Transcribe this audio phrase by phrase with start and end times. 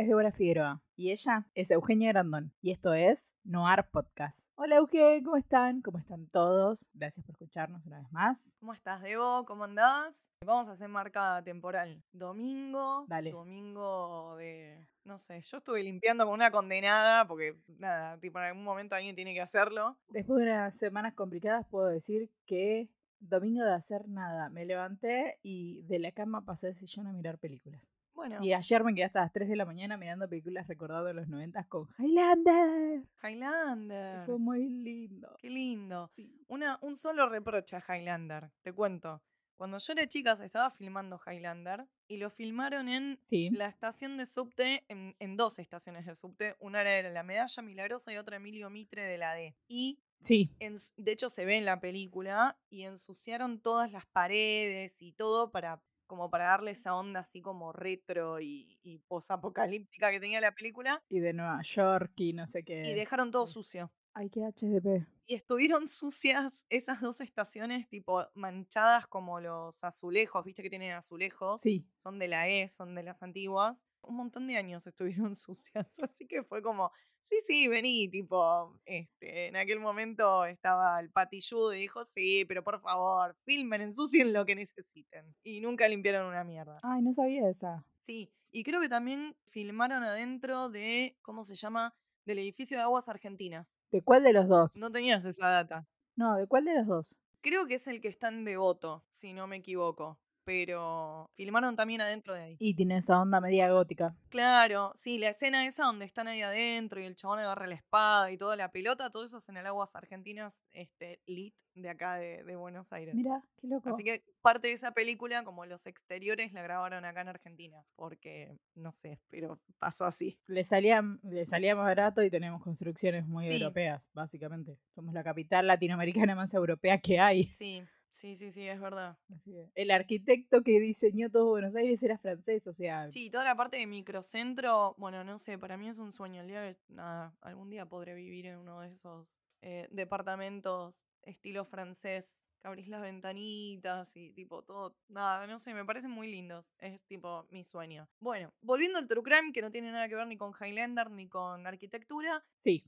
[0.00, 4.48] es Débora Figueroa y ella es Eugenia Grandón y esto es Noir Podcast.
[4.54, 5.82] Hola Eugenia, ¿cómo están?
[5.82, 6.88] ¿Cómo están todos?
[6.94, 8.56] Gracias por escucharnos una vez más.
[8.60, 9.44] ¿Cómo estás, Debo?
[9.44, 10.30] ¿Cómo andás?
[10.46, 12.02] Vamos a hacer marca temporal.
[12.12, 13.04] Domingo.
[13.08, 13.32] Dale.
[13.32, 14.86] Domingo de.
[15.04, 19.14] No sé, yo estuve limpiando con una condenada porque, nada, tipo, en algún momento alguien
[19.14, 19.98] tiene que hacerlo.
[20.08, 24.48] Después de unas semanas complicadas puedo decir que domingo de hacer nada.
[24.48, 27.82] Me levanté y de la cama pasé al sillón a mirar películas.
[28.20, 31.26] Bueno, Y ayer me quedé hasta las 3 de la mañana mirando películas recordando los
[31.26, 33.02] 90 con Highlander.
[33.22, 34.26] Highlander.
[34.26, 35.36] Fue muy lindo.
[35.40, 36.10] Qué lindo.
[36.14, 36.44] Sí.
[36.48, 39.22] Una, un solo reproche a Highlander, te cuento.
[39.56, 43.48] Cuando yo era chica se estaba filmando Highlander y lo filmaron en Sí.
[43.50, 46.56] la estación de subte, en, en dos estaciones de subte.
[46.60, 49.54] Una era la Medalla Milagrosa y otra Emilio Mitre de la D.
[49.66, 50.50] Y Sí.
[50.58, 55.80] de hecho se ve en la película y ensuciaron todas las paredes y todo para
[56.10, 61.00] como para darle esa onda así como retro y, y posapocalíptica que tenía la película
[61.08, 62.82] Y de Nueva York y no sé qué.
[62.90, 63.54] y dejaron todo sí.
[63.54, 63.92] sucio.
[64.12, 65.06] Ay, qué HDP.
[65.26, 71.60] Y estuvieron sucias esas dos estaciones, tipo manchadas como los azulejos, viste que tienen azulejos,
[71.60, 71.86] Sí.
[71.94, 73.86] son de la E, son de las antiguas.
[74.02, 76.90] Un montón de años estuvieron sucias, así que fue como,
[77.20, 82.64] sí, sí, vení, tipo, este, en aquel momento estaba el patilludo y dijo, sí, pero
[82.64, 85.34] por favor, filmen, ensucien lo que necesiten.
[85.42, 86.78] Y nunca limpiaron una mierda.
[86.82, 87.84] Ay, no sabía esa.
[87.98, 91.94] Sí, y creo que también filmaron adentro de, ¿cómo se llama?
[92.24, 93.80] Del edificio de aguas argentinas.
[93.90, 94.76] ¿De cuál de los dos?
[94.76, 95.86] No tenías esa data.
[96.16, 97.14] No, ¿de cuál de los dos?
[97.40, 100.18] Creo que es el que está en Devoto, si no me equivoco.
[100.44, 102.56] Pero filmaron también adentro de ahí.
[102.58, 104.16] Y tiene esa onda media gótica.
[104.30, 108.30] Claro, sí, la escena esa donde están ahí adentro y el chabón agarra la espada
[108.30, 112.16] y toda la pelota, todo eso es en el Aguas Argentinas este, lit de acá
[112.16, 113.14] de, de Buenos Aires.
[113.14, 113.90] Mira, qué loco.
[113.90, 117.84] Así que parte de esa película, como los exteriores, la grabaron acá en Argentina.
[117.96, 120.38] Porque, no sé, pero pasó así.
[120.48, 123.54] Le salía, le salía más barato y tenemos construcciones muy Sí.
[123.60, 124.78] europeas, básicamente.
[124.94, 127.44] Somos la capital latinoamericana más europea que hay.
[127.44, 129.16] Sí, sí, sí, sí, es verdad.
[129.32, 133.10] Así que el arquitecto que diseñó todo Buenos Aires era francés, o sea.
[133.10, 136.42] Sí, toda la parte de microcentro, bueno, no sé, para mí es un sueño.
[136.42, 141.64] El día que, nada, algún día podré vivir en uno de esos eh, departamentos estilo
[141.64, 146.74] francés, que abrís las ventanitas y tipo todo, nada, no sé, me parecen muy lindos.
[146.78, 148.08] Es tipo mi sueño.
[148.20, 151.28] Bueno, volviendo al True Crime, que no tiene nada que ver ni con Highlander ni
[151.28, 152.84] con arquitectura, Sí.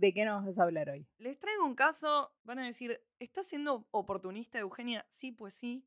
[0.00, 1.06] ¿De qué nos vas a hablar hoy?
[1.18, 5.04] les traigo un caso, van a decir, ¿estás siendo oportunista, Eugenia?
[5.10, 5.84] Sí, pues sí.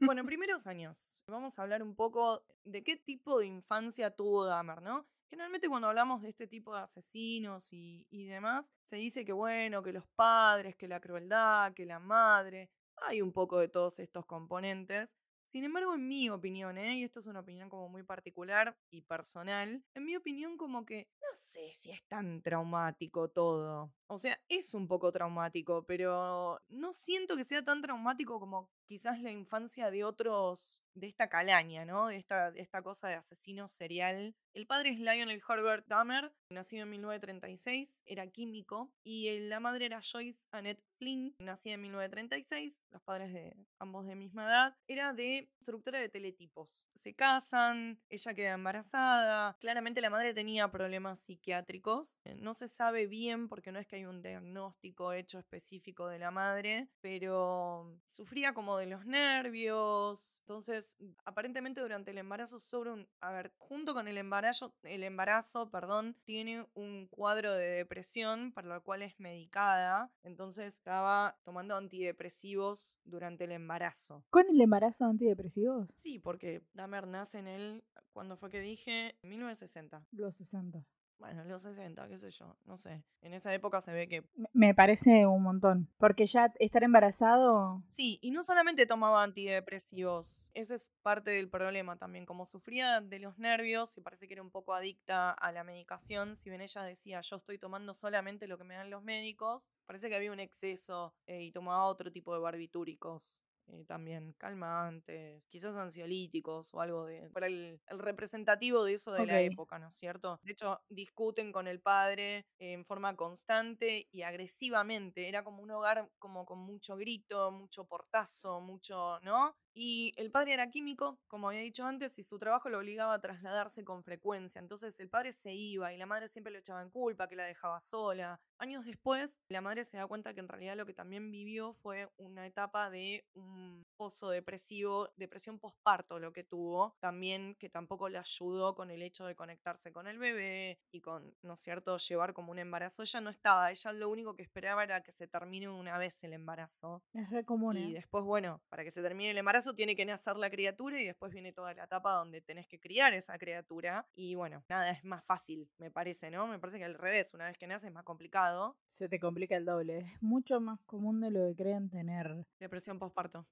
[0.00, 1.22] bueno, primeros años.
[1.26, 5.06] Vamos a hablar un poco de qué tipo de infancia tuvo Dahmer, ¿no?
[5.34, 9.82] Generalmente cuando hablamos de este tipo de asesinos y, y, demás, se dice que bueno,
[9.82, 14.26] que los padres, que la crueldad, que la madre, hay un poco de todos estos
[14.26, 15.16] componentes.
[15.42, 16.98] Sin embargo, en mi opinión, ¿eh?
[16.98, 21.08] y esto es una opinión como muy particular y personal, en mi opinión como que
[21.20, 23.92] no sé si es tan traumático todo.
[24.06, 29.20] O sea, es un poco traumático, pero no siento que sea tan traumático como quizás
[29.20, 32.06] la infancia de otros de esta calaña, ¿no?
[32.06, 34.36] De esta, de esta cosa de asesino serial.
[34.54, 39.98] El padre es Lionel Herbert Dahmer, nacido en 1936, era químico, y la madre era
[40.00, 45.50] Joyce Annette Flynn, nacida en 1936, los padres de ambos de misma edad, era de
[45.58, 46.86] instructora de teletipos.
[46.94, 53.48] Se casan, ella queda embarazada, claramente la madre tenía problemas psiquiátricos, no se sabe bien
[53.48, 58.78] porque no es que hay un diagnóstico hecho específico de la madre, pero sufría como
[58.78, 64.16] de los nervios, entonces aparentemente durante el embarazo sobre un, a ver, junto con el
[64.16, 64.43] embarazo,
[64.82, 71.38] el embarazo, perdón, tiene un cuadro de depresión para el cual es medicada, entonces estaba
[71.44, 74.24] tomando antidepresivos durante el embarazo.
[74.30, 75.92] ¿Con el embarazo antidepresivos?
[75.96, 79.16] Sí, porque Dahmer nace en el, cuando fue que dije?
[79.22, 80.06] 1960.
[80.12, 80.84] Los 60.
[81.24, 83.02] Bueno, los 60, qué sé yo, no sé.
[83.22, 84.24] En esa época se ve que...
[84.52, 85.88] Me- parece un montón.
[85.96, 87.82] Porque ya estar embarazado.
[87.88, 93.18] Sí, y no solamente tomaba antidepresivos, ese es parte del problema también, como sufría de
[93.20, 96.82] los nervios y parece que era un poco adicta a la medicación, si bien ella
[96.82, 100.40] decía yo estoy tomando solamente lo que me dan los médicos, parece que había un
[100.40, 103.42] exceso eh, y tomaba otro tipo de barbitúricos.
[103.68, 107.30] Eh, también calmantes, quizás ansiolíticos o algo de.
[107.30, 110.38] Para el, el representativo de eso de la época, ¿no es cierto?
[110.42, 115.28] De hecho, discuten con el padre en forma constante y agresivamente.
[115.28, 119.56] Era como un hogar como con mucho grito, mucho portazo, mucho, ¿no?
[119.76, 123.20] Y el padre era químico, como había dicho antes, y su trabajo lo obligaba a
[123.20, 124.60] trasladarse con frecuencia.
[124.60, 127.44] Entonces el padre se iba y la madre siempre le echaba en culpa, que la
[127.44, 128.40] dejaba sola.
[128.64, 132.08] Años después, la madre se da cuenta que en realidad lo que también vivió fue
[132.16, 138.18] una etapa de un pozo depresivo, depresión posparto lo que tuvo, también que tampoco le
[138.18, 142.32] ayudó con el hecho de conectarse con el bebé y con, ¿no es cierto?, llevar
[142.32, 143.02] como un embarazo.
[143.02, 146.32] Ella no estaba, ella lo único que esperaba era que se termine una vez el
[146.32, 147.02] embarazo.
[147.12, 147.94] Es re común, Y ¿eh?
[147.94, 151.32] después, bueno, para que se termine el embarazo tiene que nacer la criatura y después
[151.32, 154.06] viene toda la etapa donde tenés que criar esa criatura.
[154.14, 156.46] Y bueno, nada, es más fácil, me parece, ¿no?
[156.46, 158.76] Me parece que al revés, una vez que nace es más complicado.
[158.86, 159.98] Se te complica el doble.
[159.98, 163.46] Es mucho más común de lo que creen tener Depresión postparto.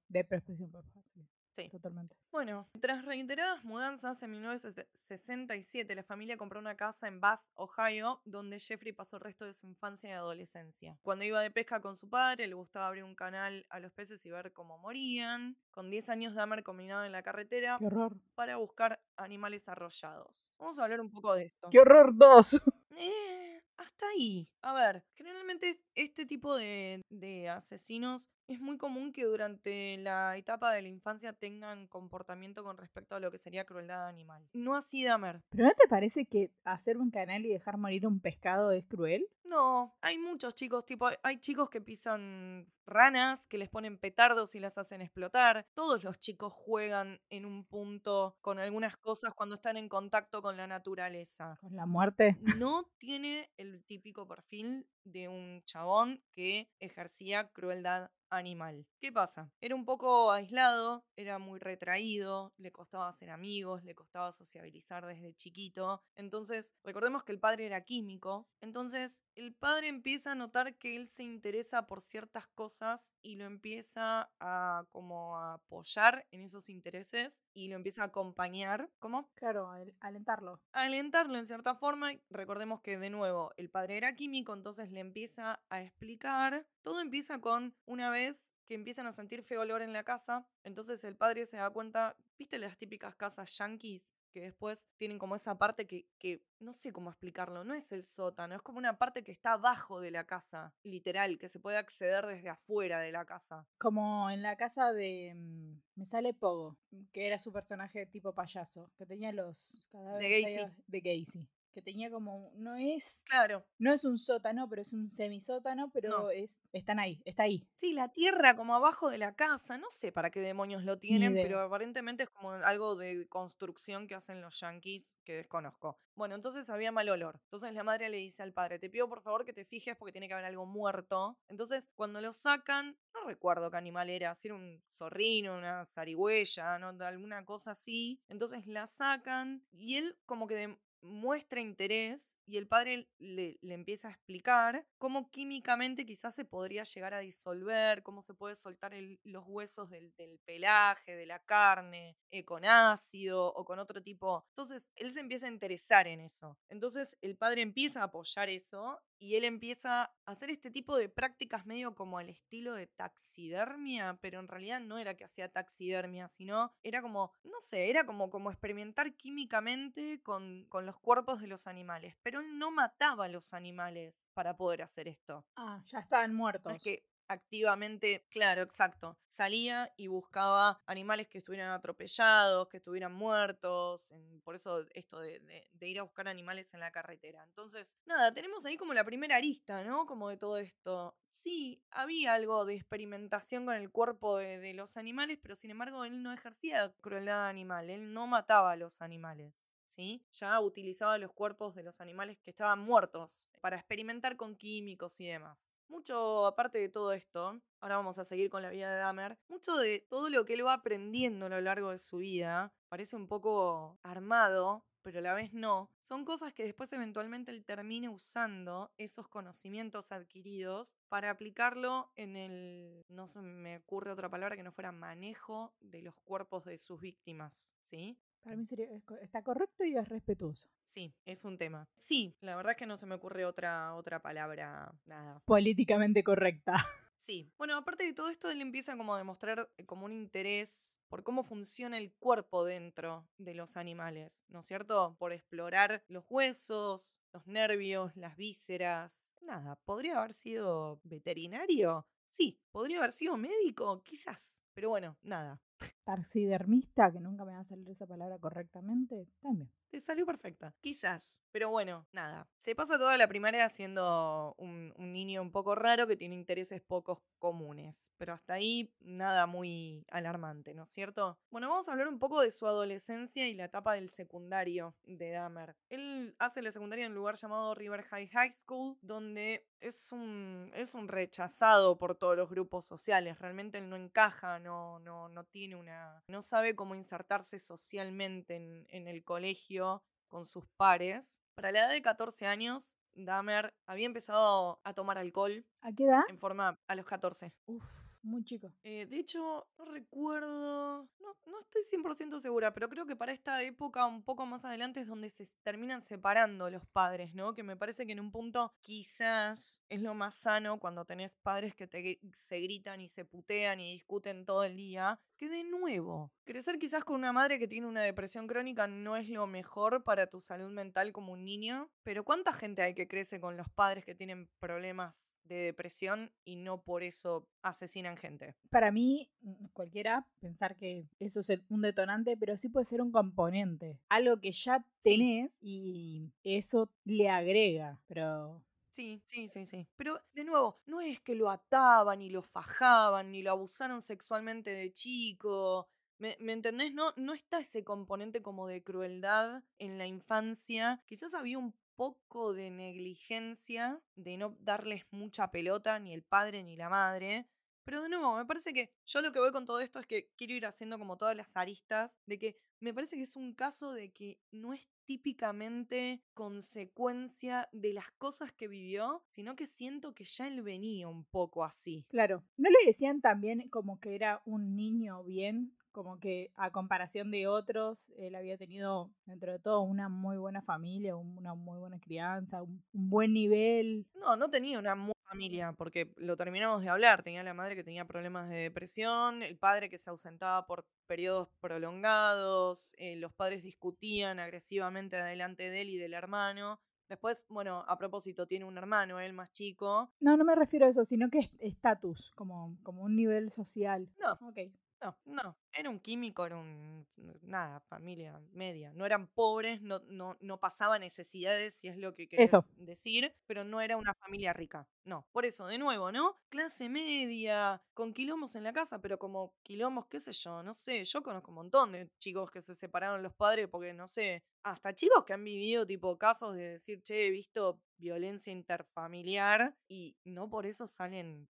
[1.55, 1.69] Sí.
[1.69, 2.15] Totalmente.
[2.31, 8.57] Bueno, tras reiteradas mudanzas en 1967, la familia compró una casa en Bath, Ohio, donde
[8.59, 10.97] Jeffrey pasó el resto de su infancia y adolescencia.
[11.03, 14.25] Cuando iba de pesca con su padre, le gustaba abrir un canal a los peces
[14.25, 15.55] y ver cómo morían.
[15.69, 18.17] Con 10 años, Dahmer combinaba en la carretera Qué horror.
[18.33, 20.51] para buscar animales arrollados.
[20.57, 21.69] Vamos a hablar un poco de esto.
[21.69, 22.59] ¡Qué horror dos!
[22.95, 24.47] Eh, hasta ahí.
[24.61, 30.71] A ver, generalmente este tipo de, de asesinos es muy común que durante la etapa
[30.73, 34.47] de la infancia tengan comportamiento con respecto a lo que sería crueldad animal.
[34.53, 35.41] No así Dahmer.
[35.49, 39.25] ¿Pero no te parece que hacer un canal y dejar morir un pescado es cruel?
[39.45, 44.55] No, hay muchos chicos, tipo, hay- hay chicos que pisan ranas, que les ponen petardos
[44.55, 45.65] y las hacen explotar.
[45.73, 50.57] Todos los chicos juegan en un punto con algunas cosas cuando están en contacto con
[50.57, 51.57] la naturaleza.
[51.61, 52.35] Con la muerte.
[52.57, 58.85] no tiene el típico perfil de un chabón que ejercía crueldad animal.
[58.99, 59.51] ¿Qué pasa?
[59.61, 65.33] Era un poco aislado, era muy retraído, le costaba hacer amigos, le costaba sociabilizar desde
[65.35, 66.01] chiquito.
[66.15, 68.47] Entonces, recordemos que el padre era químico.
[68.61, 73.45] Entonces, el padre empieza a notar que él se interesa por ciertas cosas y lo
[73.45, 78.89] empieza a como a apoyar en esos intereses y lo empieza a acompañar.
[78.99, 79.29] ¿Cómo?
[79.35, 80.59] Claro, al- alentarlo.
[80.71, 82.11] alentarlo en cierta forma.
[82.29, 86.65] Recordemos que de nuevo el padre era químico, entonces le empieza a explicar.
[86.83, 90.47] Todo empieza con una vez que empiezan a sentir feo olor en la casa.
[90.63, 94.15] Entonces el padre se da cuenta, ¿viste las típicas casas yankees?
[94.31, 98.03] Que después tienen como esa parte que, que no sé cómo explicarlo, no es el
[98.03, 101.77] sótano, es como una parte que está abajo de la casa, literal, que se puede
[101.77, 103.67] acceder desde afuera de la casa.
[103.77, 105.33] Como en la casa de.
[105.35, 106.75] mm, Me sale Pogo,
[107.11, 110.59] que era su personaje tipo payaso, que tenía los cadáveres ahí Gacy.
[110.65, 111.47] a- de Gacy.
[111.73, 112.51] Que tenía como.
[112.55, 113.23] No es.
[113.25, 116.29] Claro, No es un sótano, pero es un semisótano, pero No.
[116.29, 116.59] es.
[116.71, 117.67] Están ahí, está ahí.
[117.73, 121.33] Sí, la tierra como abajo de la casa, no sé para qué demonios lo tienen,
[121.33, 125.99] pero aparentemente es como algo de construcción que hacen los yankees que desconozco.
[126.15, 127.39] Bueno, entonces había mal olor.
[127.45, 130.11] Entonces la madre le dice al padre, te pido por favor que te fijes porque
[130.11, 131.39] tiene que haber algo muerto.
[131.49, 136.77] Entonces cuando lo sacan, no recuerdo qué animal era, si era un zorrino, una zarigüeya,
[136.77, 136.89] ¿no?
[137.03, 138.21] alguna cosa así.
[138.29, 143.73] Entonces la sacan y él como que de- muestra interés y el padre le, le
[143.75, 148.93] empieza a explicar cómo químicamente quizás se podría llegar a disolver, cómo se puede soltar
[148.93, 154.01] el- los huesos del, del pelaje, de la carne, eh, con ácido o con otro
[154.01, 154.45] tipo.
[154.49, 156.57] Entonces él se empieza a interesar en eso.
[156.69, 161.07] Entonces el padre empieza a apoyar eso y él empieza a hacer este tipo de
[161.07, 166.27] prácticas medio como al estilo de taxidermia, pero en realidad no era que hacía taxidermia,
[166.27, 171.47] sino era como, no sé, era como, como experimentar químicamente con, con los cuerpos de
[171.47, 175.45] los animales, pero él no mataba a los animales para poder hacer esto.
[175.55, 176.75] Ah, ya estaban muertos.
[176.75, 184.13] es que activamente, claro, exacto, salía y buscaba animales que estuvieran atropellados, que estuvieran muertos,
[184.43, 185.41] por eso esto de
[185.81, 187.43] ir a buscar animales en la carretera.
[187.43, 190.05] Entonces, nada, tenemos ahí como la primera arista, ¿no?
[190.05, 191.15] Como de todo esto.
[191.29, 196.05] Sí, había algo de experimentación con el cuerpo de, de los animales, pero sin embargo
[196.05, 199.73] él no ejercía crueldad animal, él no mataba a los animales.
[199.93, 200.25] ¿Sí?
[200.31, 205.27] Ya utilizaba los cuerpos de los animales que estaban muertos para experimentar con químicos y
[205.27, 205.77] demás.
[205.87, 209.77] Mucho aparte de todo esto, ahora vamos a seguir con la vida de Dahmer, mucho
[209.77, 213.27] de todo lo que él va aprendiendo a lo largo de su vida parece un
[213.27, 218.91] poco armado pero a la vez no, son cosas que después eventualmente él termine usando
[218.97, 224.71] esos conocimientos adquiridos para aplicarlo en el, no se me ocurre otra palabra que no
[224.71, 228.17] fuera manejo de los cuerpos de sus víctimas, ¿sí?
[228.43, 228.87] Para mí sería,
[229.21, 230.67] está correcto y es respetuoso.
[230.83, 231.87] Sí, es un tema.
[231.97, 235.41] Sí, la verdad es que no se me ocurre otra, otra palabra, nada.
[235.45, 236.73] Políticamente correcta.
[237.23, 237.49] Sí.
[237.57, 241.23] Bueno, aparte de todo esto, él empieza como a demostrar eh, como un interés por
[241.23, 245.15] cómo funciona el cuerpo dentro de los animales, ¿no es cierto?
[245.17, 249.37] Por explorar los huesos, los nervios, las vísceras.
[249.41, 252.05] Nada, ¿podría haber sido veterinario?
[252.27, 254.61] Sí, podría haber sido médico, quizás.
[254.73, 255.61] Pero bueno, nada.
[256.03, 259.69] Taxidermista, que nunca me va a salir esa palabra correctamente, también.
[259.93, 260.73] Te salió perfecta.
[260.81, 261.43] Quizás.
[261.51, 262.47] Pero bueno, nada.
[262.57, 267.19] Se pasa toda la primaria siendo un, niño un poco raro que tiene intereses pocos
[267.37, 268.11] comunes.
[268.17, 271.37] Pero hasta ahí nada muy alarmante, ¿no es cierto?
[271.51, 275.29] Bueno, vamos a hablar un poco de su adolescencia y la etapa del secundario de
[275.29, 275.75] Dahmer.
[275.89, 280.71] Él hace la secundaria en un lugar llamado River High High School, donde es un,
[280.73, 283.37] es un rechazado por todos los grupos sociales.
[283.37, 285.92] Realmente él no encaja, no, no, no tiene una.
[286.27, 291.41] No sabe cómo insertarse socialmente en, en el colegio con sus pares.
[291.55, 295.65] Para la edad de 14 años, Dahmer había empezado a tomar alcohol.
[295.81, 296.23] ¿A qué edad?
[296.29, 297.53] En forma a los 14.
[297.67, 298.73] Uf muy chico.
[298.83, 303.61] Eh, de hecho, no recuerdo, no, no estoy 100% segura, pero creo que para esta
[303.61, 307.53] época, un poco más adelante, es donde se terminan separando los padres, ¿no?
[307.53, 311.75] Que me parece que en un punto quizás es lo más sano cuando tenés padres
[311.75, 315.19] que te, se gritan y se putean y discuten todo el día.
[315.43, 319.27] Que de nuevo, crecer quizás con una madre que tiene una depresión crónica no es
[319.27, 323.41] lo mejor para tu salud mental como un niño, pero ¿cuánta gente hay que crece
[323.41, 328.55] con los padres que tienen problemas de depresión y no por eso asesinan gente.
[328.69, 333.11] Para mí, mm, cualquiera, pensar que eso es un detonante, pero sí puede ser un
[333.11, 333.99] componente.
[334.07, 339.87] Algo que ya tenés y eso le agrega, pero Sí, sí, sí, sí.
[339.97, 344.69] Pero de nuevo, no es que lo ataban, ni lo fajaban, ni lo abusaron sexualmente
[344.69, 345.87] de chico.
[346.19, 346.93] ¿Me, ¿Me, entendés?
[346.93, 351.01] No, no está ese componente como de crueldad en la infancia.
[351.07, 356.75] Quizás había un poco de negligencia, de no darles mucha pelota, ni el padre ni
[356.75, 357.47] la madre.
[357.85, 360.29] Pero de nuevo, me parece que yo lo que voy con todo esto es que
[360.37, 363.93] quiero ir haciendo como todas las aristas, de que me parece que es un caso
[363.93, 370.25] de que no es típicamente consecuencia de las cosas que vivió, sino que siento que
[370.25, 372.05] ya él venía un poco así.
[372.09, 375.75] Claro, ¿no le decían también como que era un niño bien?
[375.91, 380.61] Como que a comparación de otros, él había tenido, dentro de todo, una muy buena
[380.61, 384.07] familia, una muy buena crianza, un, buen nivel.
[384.15, 387.23] No, no tenía una muy familia, porque lo terminamos de hablar.
[387.23, 391.49] Tenía la madre que tenía problemas de depresión, el padre que se ausentaba por periodos
[391.59, 396.79] prolongados, eh, los padres discutían agresivamente delante de él y del hermano.
[397.09, 400.11] Después, bueno, a propósito, tiene un hermano, él más chico.
[400.19, 404.07] No, no me refiero a eso, sino que es estatus, como, como un nivel social.
[404.19, 404.33] No.
[404.47, 404.59] Ok.
[405.03, 405.57] No, no.
[405.73, 407.05] Era un químico, era un.
[407.41, 408.93] Nada, familia media.
[408.93, 413.63] No eran pobres, no, no, no pasaba necesidades, si es lo que querés decir, pero
[413.65, 414.87] no era una familia rica.
[415.03, 415.27] No.
[415.33, 416.37] Por eso, de nuevo, ¿no?
[416.49, 421.03] Clase media, con quilombos en la casa, pero como quilombos, qué sé yo, no sé.
[421.03, 424.93] Yo conozco un montón de chicos que se separaron los padres porque, no sé, hasta
[424.95, 430.49] chicos que han vivido tipo casos de decir, che, he visto violencia interfamiliar y no
[430.49, 431.47] por eso salen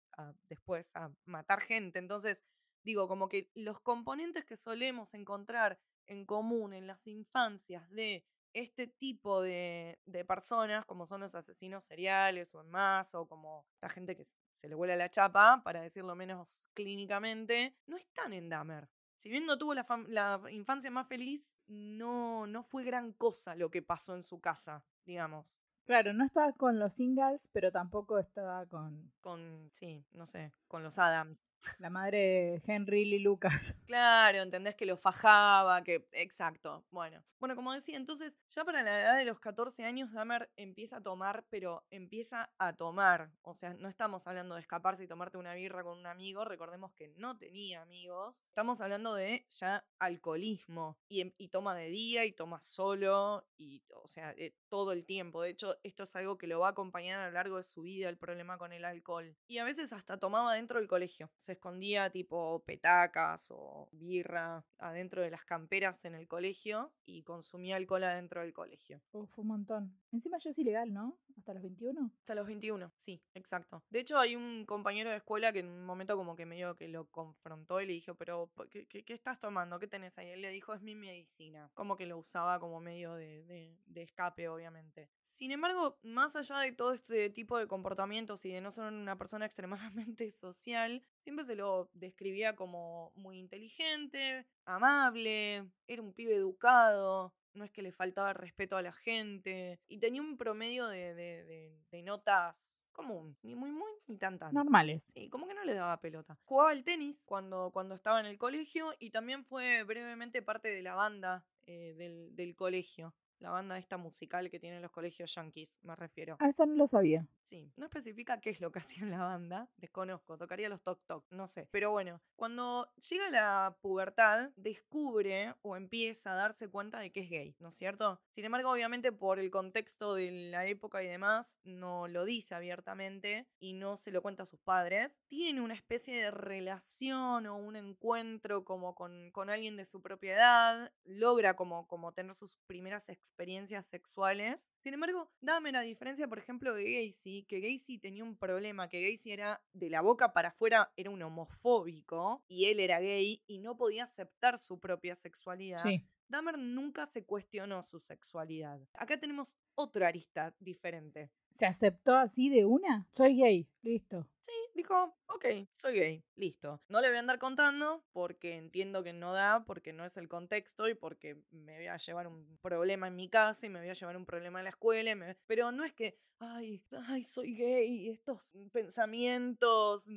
[0.50, 2.00] después a matar gente.
[2.00, 2.44] Entonces,
[2.84, 8.88] Digo, como que los componentes que solemos encontrar en común en las infancias de este
[8.88, 14.16] tipo de, personas, como son los asesinos seriales o en más, o como esta gente
[14.16, 18.88] que se le vuela la chapa, para decirlo menos clínicamente, no están en Dahmer.
[19.16, 23.72] Si bien no tuvo la, la infancia más feliz, no, no fue gran cosa lo
[23.72, 25.62] que pasó en su casa, digamos.
[25.86, 29.12] Claro, no estaba con los singles, pero tampoco estaba con...
[29.22, 31.42] Con, sí, no sé, con los Adams.
[31.80, 33.76] La madre de Henry Lee Lucas.
[33.88, 36.08] Claro, entendés que lo fajaba, que.
[36.14, 36.84] Exacto.
[36.90, 37.24] Bueno.
[37.40, 41.02] Bueno, como decía, entonces, ya para la edad de los 14 años, Dahmer empieza a
[41.02, 43.30] tomar, pero empieza a tomar.
[43.42, 46.46] O sea, no estamos hablando de escaparse y tomarte una birra con un amigo.
[46.46, 48.44] Recordemos que no tenía amigos.
[48.48, 50.98] Estamos hablando de ya alcoholismo.
[51.08, 53.46] Y, em, y toma de día y toma solo.
[53.58, 55.42] Y, o sea, eh, todo el tiempo.
[55.42, 57.84] De hecho, esto es algo que lo va a acompañar a lo largo de su
[57.84, 59.36] vida, el problema con el alcohol.
[59.48, 65.22] Y a veces hasta tomaba dentro del colegio se escondía tipo petacas o birra adentro
[65.22, 69.02] de las camperas en el colegio y consumía alcohol adentro del colegio.
[69.12, 70.00] Uf, un montón.
[70.12, 71.18] Encima ya es ilegal, ¿no?
[71.38, 72.12] ¿Hasta los 21?
[72.20, 73.84] Hasta los 21, sí, exacto.
[73.90, 76.88] De hecho, hay un compañero de escuela que en un momento como que medio que
[76.88, 79.80] lo confrontó y le dijo, pero ¿qué, qué, estás tomando?
[79.80, 80.30] ¿Qué tenés ahí?
[80.30, 81.70] Él le dijo, es mi medicina.
[81.74, 85.10] Como que lo usaba como medio de, de escape, obviamente.
[85.22, 89.18] Sin embargo, más allá de todo este tipo de comportamientos y de no ser una
[89.18, 97.34] persona extremadamente social, siempre se lo describía como muy inteligente, amable, era un pibe educado,
[97.54, 101.44] no es que le faltaba respeto a la gente y tenía un promedio de, de,
[101.44, 104.54] de, de notas común, ni muy muy ni tan tan.
[104.54, 105.12] Normales.
[105.14, 106.38] Sí, como que no le daba pelota.
[106.46, 110.82] Jugaba al tenis cuando, cuando estaba en el colegio y también fue brevemente parte de
[110.84, 113.14] la banda eh, del, del colegio.
[113.44, 116.38] La banda esta musical que tienen los colegios yankees, me refiero.
[116.40, 117.28] A eso no lo sabía.
[117.42, 121.02] Sí, no especifica qué es lo que hacía en la banda, desconozco, tocaría los toc
[121.06, 121.68] toc, no sé.
[121.70, 127.30] Pero bueno, cuando llega la pubertad, descubre o empieza a darse cuenta de que es
[127.30, 128.22] gay, ¿no es cierto?
[128.30, 133.50] Sin embargo, obviamente por el contexto de la época y demás, no lo dice abiertamente
[133.60, 135.22] y no se lo cuenta a sus padres.
[135.28, 140.94] Tiene una especie de relación o un encuentro como con, con alguien de su propiedad,
[141.04, 143.33] logra como, como tener sus primeras experiencias
[143.82, 144.72] sexuales.
[144.80, 149.10] Sin embargo, dame la diferencia, por ejemplo, de Gacy, que Gacy tenía un problema, que
[149.10, 153.60] Gacy era de la boca para afuera, era un homofóbico, y él era gay y
[153.60, 155.84] no podía aceptar su propia sexualidad.
[155.84, 156.06] Sí.
[156.28, 158.80] Dahmer nunca se cuestionó su sexualidad.
[158.94, 161.30] Acá tenemos otra arista diferente.
[161.54, 163.08] ¿Se aceptó así de una?
[163.12, 164.28] Soy gay, listo.
[164.40, 166.82] Sí, dijo, ok, soy gay, listo.
[166.90, 170.28] No le voy a andar contando porque entiendo que no da, porque no es el
[170.28, 173.90] contexto y porque me voy a llevar un problema en mi casa y me voy
[173.90, 175.12] a llevar un problema en la escuela.
[175.12, 180.10] y me- Pero no es que, ay, ay, soy gay, estos pensamientos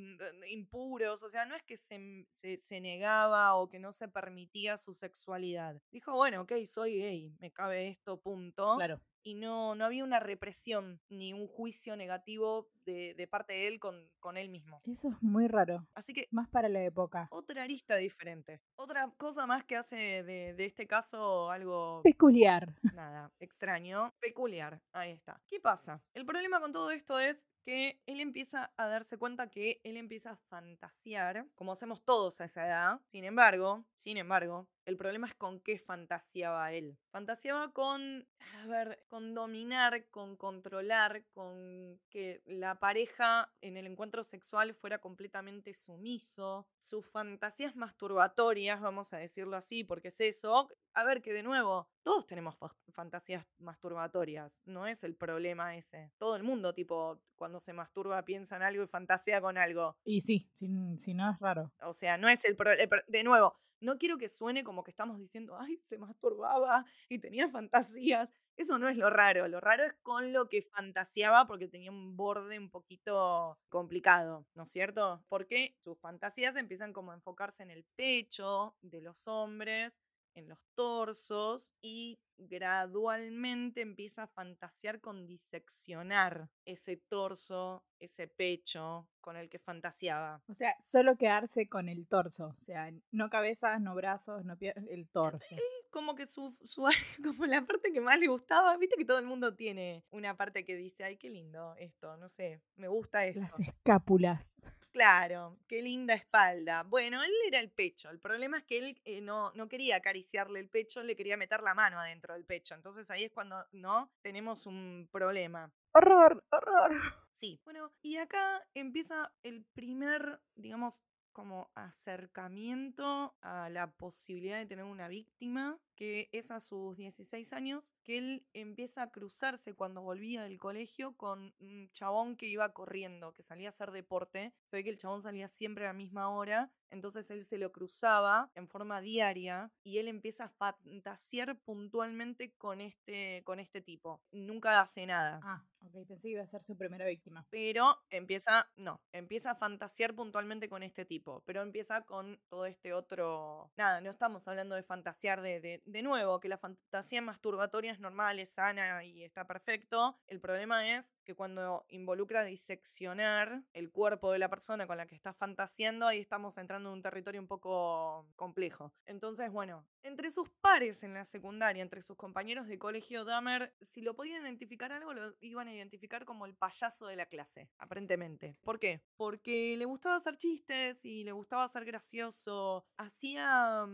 [0.49, 4.75] impuros, o sea, no es que se, se, se negaba o que no se permitía
[4.75, 5.81] su sexualidad.
[5.91, 8.99] Dijo, bueno, ok, soy gay, me cabe esto, punto Claro.
[9.27, 13.79] Y no, no había una represión ni un juicio negativo de, de parte de él
[13.79, 14.81] con, con él mismo.
[14.85, 15.85] Eso es muy raro.
[15.93, 17.27] Así que Más para la época.
[17.31, 18.61] otra arista diferente.
[18.77, 22.73] Otra cosa más que hace de, de este caso algo, Peculiar.
[22.95, 24.81] nada, extraño, peculiar.
[24.93, 25.39] Ahí está.
[25.47, 26.01] ¿Qué pasa?
[26.13, 30.31] El problema con todo esto es que él empieza a darse cuenta que él empieza
[30.31, 33.01] a fantasear, como hacemos todos a esa edad.
[33.07, 36.97] Sin embargo, sin embargo, el problema es con qué fantaseaba él.
[37.11, 38.25] Fantaseaba con,
[38.63, 44.99] a ver, con dominar, con controlar, con que la pareja en el encuentro sexual fuera
[44.99, 46.67] completamente sumiso.
[46.77, 50.69] Sus fantasías masturbatorias, vamos a decirlo así, porque es eso.
[50.93, 56.11] A ver, que de nuevo, todos tenemos fa- fantasías masturbatorias, no es el problema ese.
[56.17, 59.97] Todo el mundo, tipo, cuando se masturba piensa en algo y fantasea con algo.
[60.03, 61.71] Y sí, si, si no es raro.
[61.81, 62.97] O sea, no es el problema.
[63.07, 67.49] De nuevo, no quiero que suene como que estamos diciendo, ay, se masturbaba y tenía
[67.49, 68.33] fantasías.
[68.57, 69.47] Eso no es lo raro.
[69.47, 74.63] Lo raro es con lo que fantaseaba porque tenía un borde un poquito complicado, ¿no
[74.63, 75.23] es cierto?
[75.29, 80.01] Porque sus fantasías empiezan como a enfocarse en el pecho de los hombres,
[80.33, 89.35] en los torsos y gradualmente empieza a fantasear con diseccionar ese torso, ese pecho con
[89.35, 90.41] el que fantaseaba.
[90.47, 92.55] O sea, solo quedarse con el torso.
[92.57, 95.55] O sea, no cabezas, no brazos, no piernas, el torso.
[95.89, 96.85] como que su, su
[97.23, 100.63] como la parte que más le gustaba, viste que todo el mundo tiene una parte
[100.63, 103.41] que dice, ay, qué lindo esto, no sé, me gusta esto.
[103.41, 104.61] Las escápulas.
[104.91, 106.83] Claro, qué linda espalda.
[106.83, 108.09] Bueno, él era el pecho.
[108.09, 111.61] El problema es que él eh, no, no quería acariciarle el pecho, le quería meter
[111.61, 112.75] la mano adentro del pecho.
[112.75, 114.11] Entonces ahí es cuando, ¿no?
[114.21, 115.71] Tenemos un problema.
[115.93, 116.91] Horror, horror.
[117.31, 117.61] Sí.
[117.65, 121.05] Bueno, y acá empieza el primer, digamos,
[121.37, 127.95] como acercamiento a la posibilidad de tener una víctima, que es a sus 16 años,
[128.03, 133.33] que él empieza a cruzarse cuando volvía del colegio con un chabón que iba corriendo,
[133.33, 134.51] que salía a hacer deporte.
[134.65, 137.71] Se ve que el chabón salía siempre a la misma hora, entonces él se lo
[137.71, 144.23] cruzaba en forma diaria y él empieza a fantasear puntualmente con este, con este tipo.
[144.31, 145.39] Nunca hace nada.
[145.43, 147.45] Ah, ok, pensé que iba a ser su primera víctima.
[147.49, 152.93] Pero empieza, no, empieza a fantasear puntualmente con este tipo, pero empieza con todo este
[152.93, 153.71] otro...
[153.77, 157.99] Nada, no estamos hablando de fantasear de, de, de nuevo, que la fantasía masturbatoria es
[157.99, 160.19] normal, es sana y está perfecto.
[160.27, 165.15] El problema es que cuando involucra diseccionar el cuerpo de la persona con la que
[165.15, 168.93] está fantaseando, ahí estamos entrando en un territorio un poco complejo.
[169.05, 174.01] Entonces, bueno, entre sus pares en la secundaria, entre sus compañeros de colegio, Dahmer, si
[174.01, 178.57] lo podían identificar algo, lo iban a identificar como el payaso de la clase, aparentemente.
[178.63, 179.01] ¿Por qué?
[179.17, 182.85] Porque le gustaba hacer chistes y le gustaba ser gracioso.
[182.97, 183.85] Hacía...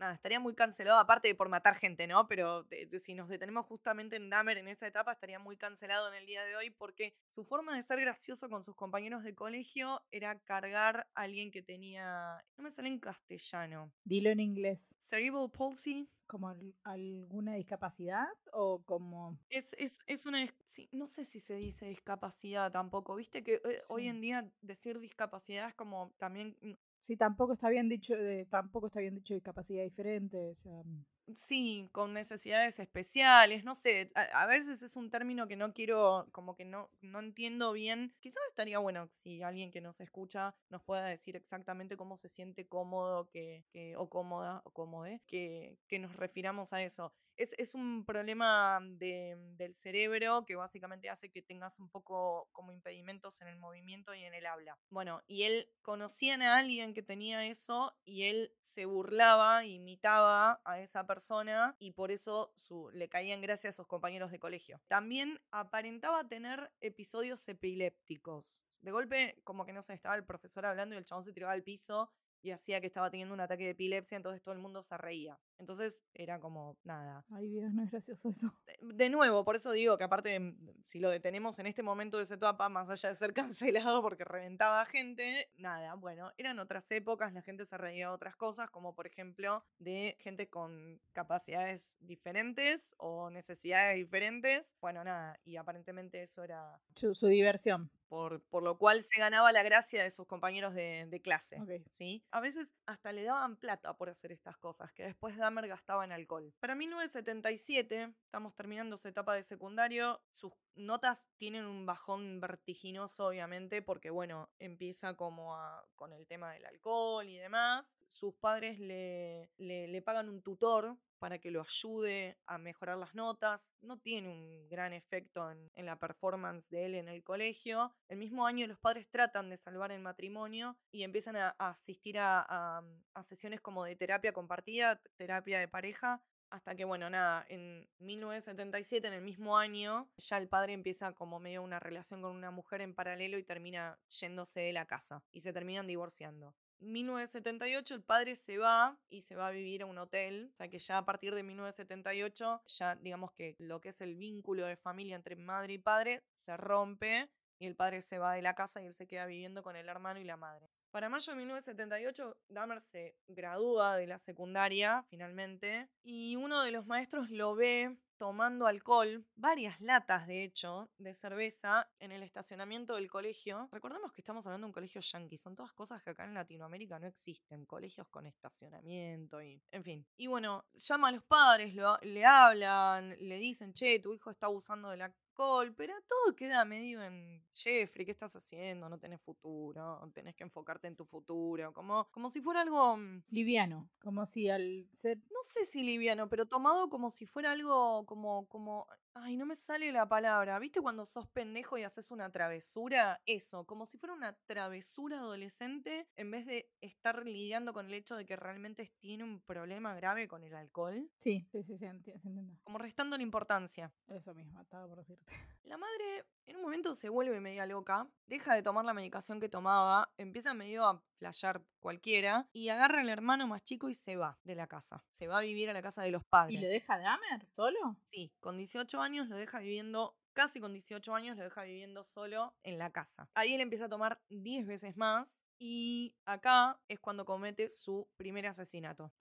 [0.00, 2.26] nada, estaría muy cancelado, aparte de por matar gente, ¿no?
[2.26, 6.08] Pero de- de- si nos detenemos justamente en Dahmer en esa etapa, estaría muy cancelado
[6.08, 9.34] en el día de hoy porque su forma de ser gracioso con sus compañeros de
[9.34, 14.96] colegio era cargar a alguien que tenía, no me sale en castellano, Dilo en inglés.
[14.98, 16.08] cerebral palsy.
[16.26, 19.36] ¿Como al- alguna discapacidad o como...
[19.48, 23.82] Es, es, es una, sí, no sé si se dice discapacidad tampoco, viste que eh,
[23.88, 26.56] hoy en día decir discapacidad es como también
[27.00, 30.36] Sí, tampoco está bien dicho, de, tampoco está bien dicho discapacidad diferente.
[30.50, 35.46] O sea, mm, Sí, con necesidades especiales, no sé, a, a veces es un término
[35.46, 38.12] que no quiero, como que no, no entiendo bien.
[38.20, 42.66] Quizás estaría bueno si alguien que nos escucha nos pueda decir exactamente cómo se siente
[42.66, 47.12] cómodo que, que- o cómoda o cómode, que, que nos refiramos a eso.
[47.40, 52.70] Es, es un problema de- del cerebro que básicamente hace que tengas un poco como
[52.70, 54.78] impedimentos en el movimiento y en el habla.
[54.90, 60.80] Bueno, y él conocían a alguien que tenía eso y él se burlaba, imitaba a
[60.80, 64.78] esa persona y por eso su, le caía en gracia a sus compañeros de colegio.
[64.88, 68.62] También aparentaba tener episodios epilépticos.
[68.82, 71.52] De golpe, como que no sé, estaba el profesor hablando y el chabón se tiraba
[71.52, 72.10] al piso
[72.42, 75.38] y hacía que estaba teniendo un ataque de epilepsia, entonces todo el mundo se reía.
[75.58, 77.24] Entonces era como nada.
[77.30, 78.54] ay Dios, no es gracioso eso.
[78.66, 82.16] De- De nuevo, por eso digo que aparte, mm, si lo detenemos en este momento
[82.16, 83.32] de esa etapa, más allá de ser
[83.92, 88.36] cancelado porque reventaba gente, nada, bueno, eran otras épocas, la gente se reía de otras
[88.36, 94.76] cosas, como por ejemplo de gente con capacidades diferentes o necesidades diferentes.
[94.80, 97.90] Bueno, nada, y aparentemente eso era Su, su diversión.
[98.10, 101.56] Por, por lo cual se ganaba la gracia de sus compañeros de, de clase.
[101.88, 102.22] ¿sí?
[102.32, 106.10] A veces hasta le daban plata por hacer estas cosas, que después Dahmer gastaba en
[106.12, 106.52] alcohol.
[106.60, 113.80] Para 1977, estamos terminando su etapa de secundario, sus notas tienen un bajón vertiginoso, obviamente,
[113.82, 117.96] porque, bueno, empieza como a- con el tema del alcohol y demás.
[118.08, 123.14] Sus padres le, le, le pagan un tutor para que lo ayude a mejorar las
[123.14, 123.72] notas.
[123.82, 127.94] No tiene un gran efecto en, la performance de él en el colegio.
[128.08, 132.44] El mismo año los padres tratan de salvar el matrimonio y empiezan a, asistir a,
[132.48, 132.82] a-
[133.14, 136.22] a sesiones como de terapia compartida, terapia de pareja.
[136.50, 141.38] Hasta que, bueno, nada, en 1977, en el mismo año, ya el padre empieza como
[141.38, 145.40] medio una relación con una mujer en paralelo y termina yéndose de la casa y
[145.42, 146.56] se terminan divorciando.
[146.80, 150.68] 1978 el padre se va y se va a vivir a un hotel, o sea
[150.68, 154.76] que ya a partir de 1978 ya digamos que lo que es el vínculo de
[154.76, 158.82] familia entre madre y padre se rompe y el padre se va de la casa
[158.82, 160.66] y él se queda viviendo con el hermano y la madre.
[160.90, 166.86] Para mayo de 1978 Dahmer se gradúa de la secundaria finalmente y uno de los
[166.86, 173.08] maestros lo ve tomando alcohol, varias latas de hecho, de cerveza en el estacionamiento del
[173.10, 173.66] colegio.
[173.72, 176.98] Recordemos que estamos hablando de un colegio yankee, son todas cosas que acá en Latinoamérica
[176.98, 180.06] no existen, colegios con estacionamiento y, en fin.
[180.18, 184.46] Y bueno, llama a los padres, lo- le hablan, le dicen, che, tu hijo está
[184.46, 185.00] abusando del
[185.40, 188.88] alcohol, pero todo queda medio en, Jeffrey, ¿qué estás haciendo?
[188.88, 192.96] No tenés futuro, tenés que enfocarte en tu futuro, como, como si fuera algo...
[192.96, 193.88] mm, Liviano.
[194.00, 195.18] Como si al ser...
[195.30, 199.54] no sé si liviano, pero tomado como si fuera algo como, como, ay, no me
[199.54, 200.58] sale la palabra.
[200.58, 203.20] ¿Viste cuando sos pendejo y haces una travesura?
[203.26, 208.16] Eso, como si fuera una travesura adolescente en vez de estar lidiando con el hecho
[208.16, 212.58] de que realmente tiene un problema grave con el alcohol, Sí, sí, sí, se entiende.
[212.62, 213.92] como restando la importancia.
[214.08, 215.24] Eso mismo, estaba por decirte.
[215.64, 219.48] La madre en un momento se vuelve media loca, deja de tomar la medicación que
[219.48, 224.36] tomaba, empieza medio a flashear cualquiera y agarra al hermano más chico y se va
[224.42, 225.04] de la casa.
[225.10, 226.56] Se va a vivir a la casa de los padres.
[226.56, 227.96] ¿Y le deja Dahmer solo?
[228.04, 232.54] Sí, con 18 años lo deja viviendo, casi con 18 años lo deja viviendo solo
[232.62, 233.28] en la casa.
[233.34, 238.46] Ahí él empieza a tomar 10 veces más y acá es cuando comete su primer
[238.46, 239.12] asesinato.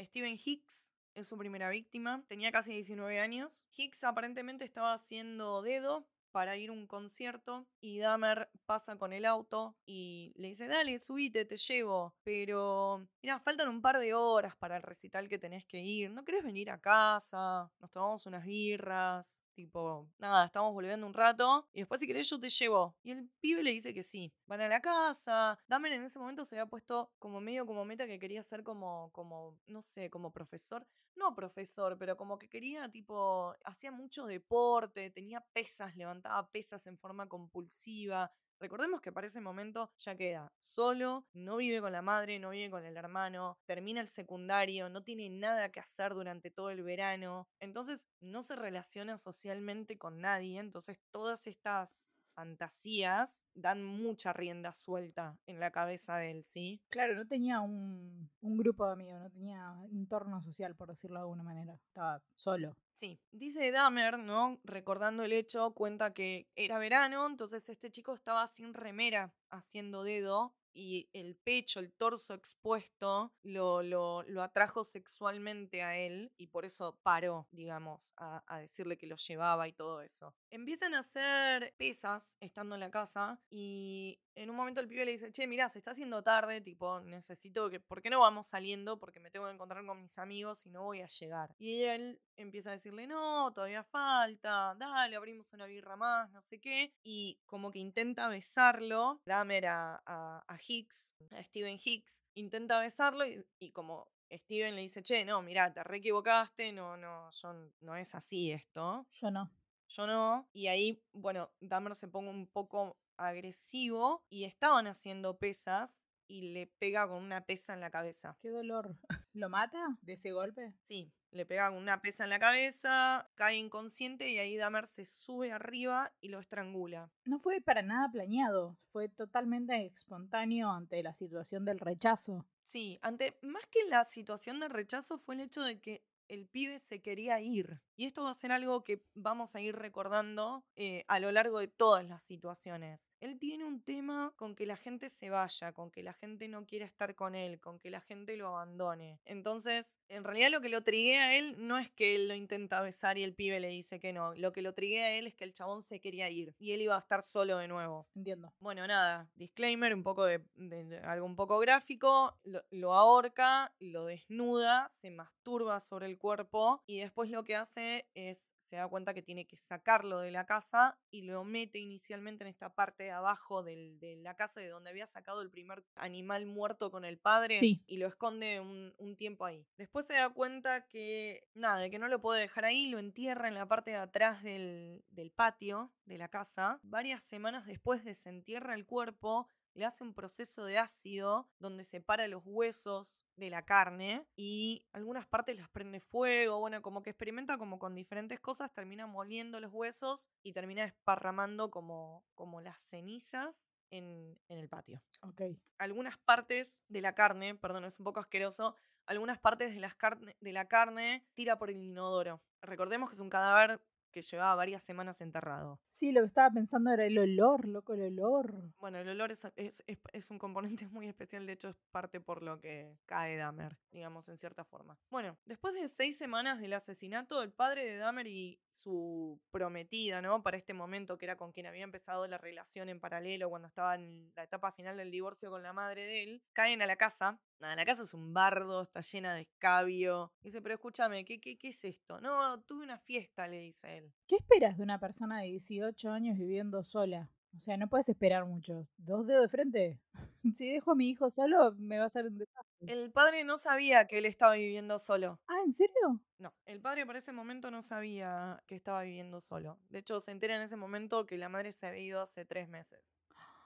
[0.00, 3.64] Steven Hicks es su primera víctima, tenía casi 19 años.
[3.76, 9.24] Hicks aparentemente estaba haciendo dedo para ir a un concierto y Dahmer pasa con el
[9.24, 14.56] auto y le dice, dale, subite, te llevo, pero mira, faltan un par de horas
[14.56, 17.70] para el recital que tenés que ir, ¿no querés venir a casa?
[17.80, 22.38] Nos tomamos unas birras, tipo, nada, estamos volviendo un rato y después si querés yo
[22.38, 22.96] te llevo.
[23.02, 25.58] Y el pibe le dice que sí, van a la casa.
[25.66, 29.10] Dahmer en ese momento se había puesto como medio como meta que quería ser como,
[29.12, 30.86] como, no sé, como profesor
[31.18, 36.98] no profesor, pero como que quería, tipo, hacía mucho deporte, tenía pesas, levantaba pesas en
[36.98, 38.30] forma compulsiva.
[38.60, 42.70] Recordemos que para ese momento ya queda solo, no vive con la madre, no vive
[42.70, 47.46] con el hermano, termina el secundario, no tiene nada que hacer durante todo el verano,
[47.60, 55.36] entonces no se relaciona socialmente con nadie, entonces todas estas fantasías dan mucha rienda suelta
[55.46, 56.80] en la cabeza de él, ¿sí?
[56.88, 61.22] Claro, no tenía un, un grupo de amigos, no tenía entorno social, por decirlo de
[61.22, 61.74] alguna manera.
[61.74, 62.76] Estaba solo.
[62.92, 64.60] Sí, dice Dahmer, ¿no?
[64.62, 70.54] Recordando el hecho, cuenta que era verano, entonces este chico estaba sin remera haciendo dedo
[70.78, 76.96] y el pecho, el torso expuesto, lo, lo, atrajo sexualmente a él y por eso
[77.02, 80.36] paró, digamos, a, a, decirle que lo llevaba y todo eso.
[80.50, 85.12] Empiezan a hacer pesas estando en la casa y en un momento el pibe le
[85.12, 89.00] dice, che, mirá, se está haciendo tarde, tipo, necesito que, ¿por qué no vamos saliendo?
[89.00, 91.56] Porque me tengo que encontrar con mis amigos y no voy a llegar.
[91.58, 96.60] Y él empieza a decirle, no, todavía falta, dale, abrimos una birra más, no sé
[96.60, 96.92] qué.
[97.02, 103.26] Y como que intenta besarlo, Dahmer a, a, a Hicks, a Steven Hicks, intenta besarlo
[103.26, 107.52] y, y como Steven le dice, che, no, mirá, te re equivocaste, no, no, yo,
[107.80, 109.06] no es así esto.
[109.12, 109.50] Yo no.
[109.88, 110.48] Yo no.
[110.52, 116.66] Y ahí, bueno, Dahmer se pone un poco agresivo y estaban haciendo pesas y le
[116.66, 118.36] pega con una pesa en la cabeza.
[118.40, 118.94] Qué dolor.
[119.32, 120.74] ¿Lo mata de ese golpe?
[120.84, 125.04] Sí, le pega con una pesa en la cabeza, cae inconsciente y ahí Dahmer se
[125.04, 127.10] sube arriba y lo estrangula.
[127.24, 132.46] No fue para nada planeado, fue totalmente espontáneo ante la situación del rechazo.
[132.62, 136.78] Sí, ante más que la situación del rechazo fue el hecho de que el pibe
[136.78, 137.80] se quería ir.
[137.98, 141.58] Y esto va a ser algo que vamos a ir recordando eh, a lo largo
[141.58, 143.10] de todas las situaciones.
[143.18, 146.64] Él tiene un tema con que la gente se vaya, con que la gente no
[146.64, 149.18] quiera estar con él, con que la gente lo abandone.
[149.24, 152.80] Entonces, en realidad lo que lo triguea a él no es que él lo intenta
[152.82, 154.32] besar y el pibe le dice que no.
[154.36, 156.82] Lo que lo triguea a él es que el chabón se quería ir y él
[156.82, 158.06] iba a estar solo de nuevo.
[158.14, 158.52] Entiendo.
[158.60, 162.38] Bueno, nada, disclaimer, un poco de, de, de algo un poco gráfico.
[162.44, 167.87] Lo, lo ahorca, lo desnuda, se masturba sobre el cuerpo y después lo que hace
[168.14, 172.44] es, se da cuenta que tiene que sacarlo de la casa y lo mete inicialmente
[172.44, 175.84] en esta parte de abajo del, de la casa de donde había sacado el primer
[175.96, 177.82] animal muerto con el padre sí.
[177.86, 179.66] y lo esconde un, un, tiempo ahí.
[179.76, 183.48] Después se da cuenta que, nada, de que no lo puede dejar ahí, lo entierra
[183.48, 186.78] en la parte de atrás del, del patio de la casa.
[186.82, 189.48] Varias semanas después desentierra el cuerpo
[189.78, 195.26] le hace un proceso de ácido donde separa los huesos de la carne y algunas
[195.26, 199.72] partes las prende fuego, bueno, como que experimenta como con diferentes cosas, termina moliendo los
[199.72, 205.00] huesos y termina esparramando como, como las cenizas en, en el patio.
[205.22, 205.42] Ok.
[205.78, 208.74] Algunas partes de la carne, perdón, es un poco asqueroso,
[209.06, 212.42] algunas partes de, las carne, de la carne tira por el inodoro.
[212.60, 215.80] Recordemos que es un cadáver que llevaba varias semanas enterrado.
[215.90, 218.72] Sí, lo que estaba pensando era el olor, loco, el olor.
[218.78, 222.20] Bueno, el olor es, es, es, es, un componente muy especial, de hecho es parte
[222.20, 224.98] por lo que cae Dahmer, digamos, en cierta forma.
[225.10, 230.42] Bueno, después de seis semanas del asesinato, el padre de Dahmer y su prometida, ¿no?
[230.42, 233.94] Para este momento, que era con quien había empezado la relación en paralelo cuando estaba
[233.94, 237.40] en la etapa final del divorcio con la madre de él, caen a la casa
[237.60, 240.32] Nada, la casa es un bardo, está llena de escabio.
[240.42, 242.20] Dice, pero escúchame, ¿qué, qué, ¿qué es esto?
[242.20, 244.12] No, tuve una fiesta, le dice él.
[244.26, 247.28] ¿Qué esperas de una persona de 18 años viviendo sola?
[247.56, 248.86] O sea, no puedes esperar mucho.
[248.98, 250.00] Dos dedos de frente.
[250.56, 252.92] si dejo a mi hijo solo, me va a hacer un desastre.
[252.92, 255.40] El padre no sabía que él estaba viviendo solo.
[255.48, 256.20] Ah, ¿en serio?
[256.38, 259.78] No, el padre para ese momento no sabía que estaba viviendo solo.
[259.90, 262.68] De hecho, se entera en ese momento que la madre se había ido hace tres
[262.68, 263.20] meses.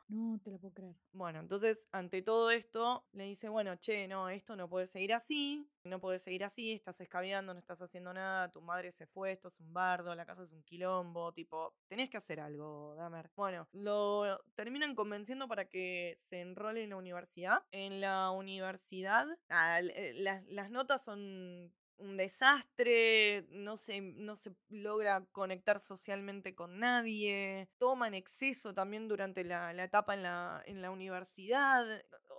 [0.08, 0.94] No, te lo puedo creer.
[1.12, 5.66] Bueno, entonces, ante todo esto, le dice, bueno, che, no, esto no puede seguir así,
[5.84, 9.48] no puede seguir así, estás escabeando, no estás haciendo nada, tu madre se fue, esto
[9.48, 13.30] es un bardo, la casa es un quilombo, tipo, tenés que hacer algo, Damer.
[13.36, 17.62] Bueno, lo terminan convenciendo para que se enrole en la universidad.
[17.70, 19.80] En la universidad, nada,
[20.16, 27.68] las, las notas son un desastre, no se, no se logra conectar socialmente con nadie,
[27.78, 31.84] toma en exceso también durante la, la etapa en la, en la universidad,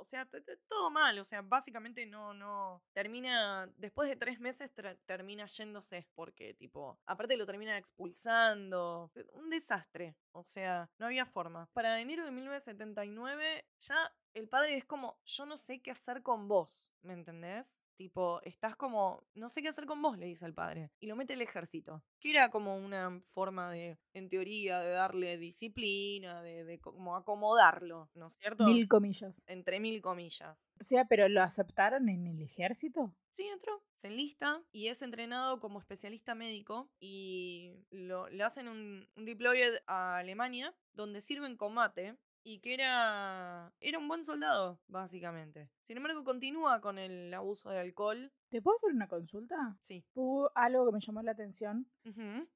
[0.03, 0.27] o sea,
[0.67, 4.69] todo mal, o sea, básicamente no, no, termina, después de tres meses
[5.05, 11.69] termina yéndose, porque tipo, aparte lo terminan expulsando, un desastre, o sea, no había forma.
[11.73, 16.47] Para enero de 1979 ya el padre es como, yo no sé qué hacer con
[16.47, 17.85] vos, ¿me entendés?
[17.95, 20.89] Tipo, estás como, no sé qué hacer con vos, le dice al padre.
[20.99, 22.03] Y lo mete el ejército.
[22.19, 28.09] Que era como una forma de, en teoría, de darle disciplina, de, de como acomodarlo,
[28.15, 28.65] ¿no es cierto?
[28.65, 29.41] Mil comillas.
[29.45, 30.71] Entre mil comillas.
[30.81, 33.15] O sea, pero ¿lo aceptaron en el ejército?
[33.29, 39.07] Sí, entró, se enlista y es entrenado como especialista médico y lo, le hacen un,
[39.15, 44.79] un deployed a Alemania donde sirve en combate y que era, era un buen soldado,
[44.87, 45.69] básicamente.
[45.81, 48.31] Sin embargo, continúa con el abuso de alcohol.
[48.49, 49.77] ¿Te puedo hacer una consulta?
[49.79, 50.05] Sí.
[50.13, 51.87] Hubo algo que me llamó la atención.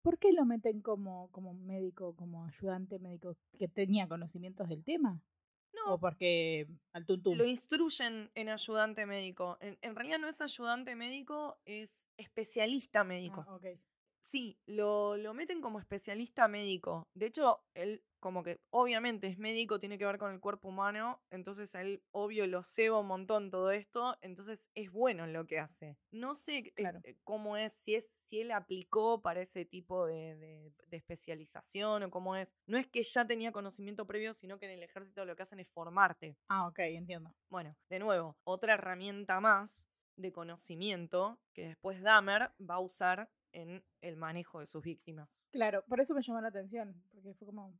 [0.02, 5.22] ¿Por qué lo meten como, como médico, como ayudante médico que tenía conocimientos del tema?
[5.74, 7.38] No, ¿O porque al tuntum?
[7.38, 9.58] Lo instruyen en ayudante médico.
[9.62, 13.46] En, en realidad no es ayudante médico, es especialista médico.
[13.48, 13.66] Ah, ok.
[14.30, 17.08] Sí, lo, lo meten como especialista médico.
[17.14, 21.22] De hecho, él como que obviamente es médico, tiene que ver con el cuerpo humano,
[21.30, 25.46] entonces a él obvio lo ceba un montón todo esto, entonces es bueno en lo
[25.46, 25.96] que hace.
[26.12, 27.00] No sé eh, Claro.
[27.04, 32.04] eh, cómo es, si es, si él aplicó para ese tipo de, de- de especialización
[32.04, 32.54] o cómo es.
[32.66, 35.60] No es que ya tenía conocimiento previo, sino que en el ejército lo que hacen
[35.62, 36.36] es formarte.
[36.50, 37.34] Ah, ok, entiendo.
[37.50, 43.84] Bueno, de nuevo, otra herramienta más de conocimiento que después Dahmer va a usar en
[44.02, 45.50] el manejo de sus víctimas.
[45.52, 47.74] Claro, por eso me llamó la atención, porque fue como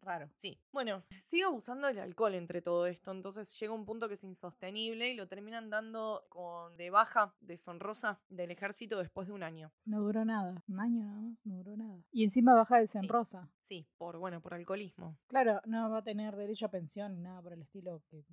[0.00, 0.28] raro.
[0.34, 4.24] Sí, bueno, sigue abusando del alcohol entre todo esto, entonces llega un punto que es
[4.24, 9.72] insostenible y lo terminan dando con de baja deshonrosa del ejército después de un año.
[9.84, 10.62] No duró nada.
[10.68, 12.02] Un año nada más, no duró nada.
[12.10, 13.48] Y encima baja de Senrosa.
[13.60, 15.18] Sí, por bueno, por alcoholismo.
[15.28, 18.02] Claro, no va a tener derecho a pensión ni nada por el estilo.
[18.10, 18.24] Que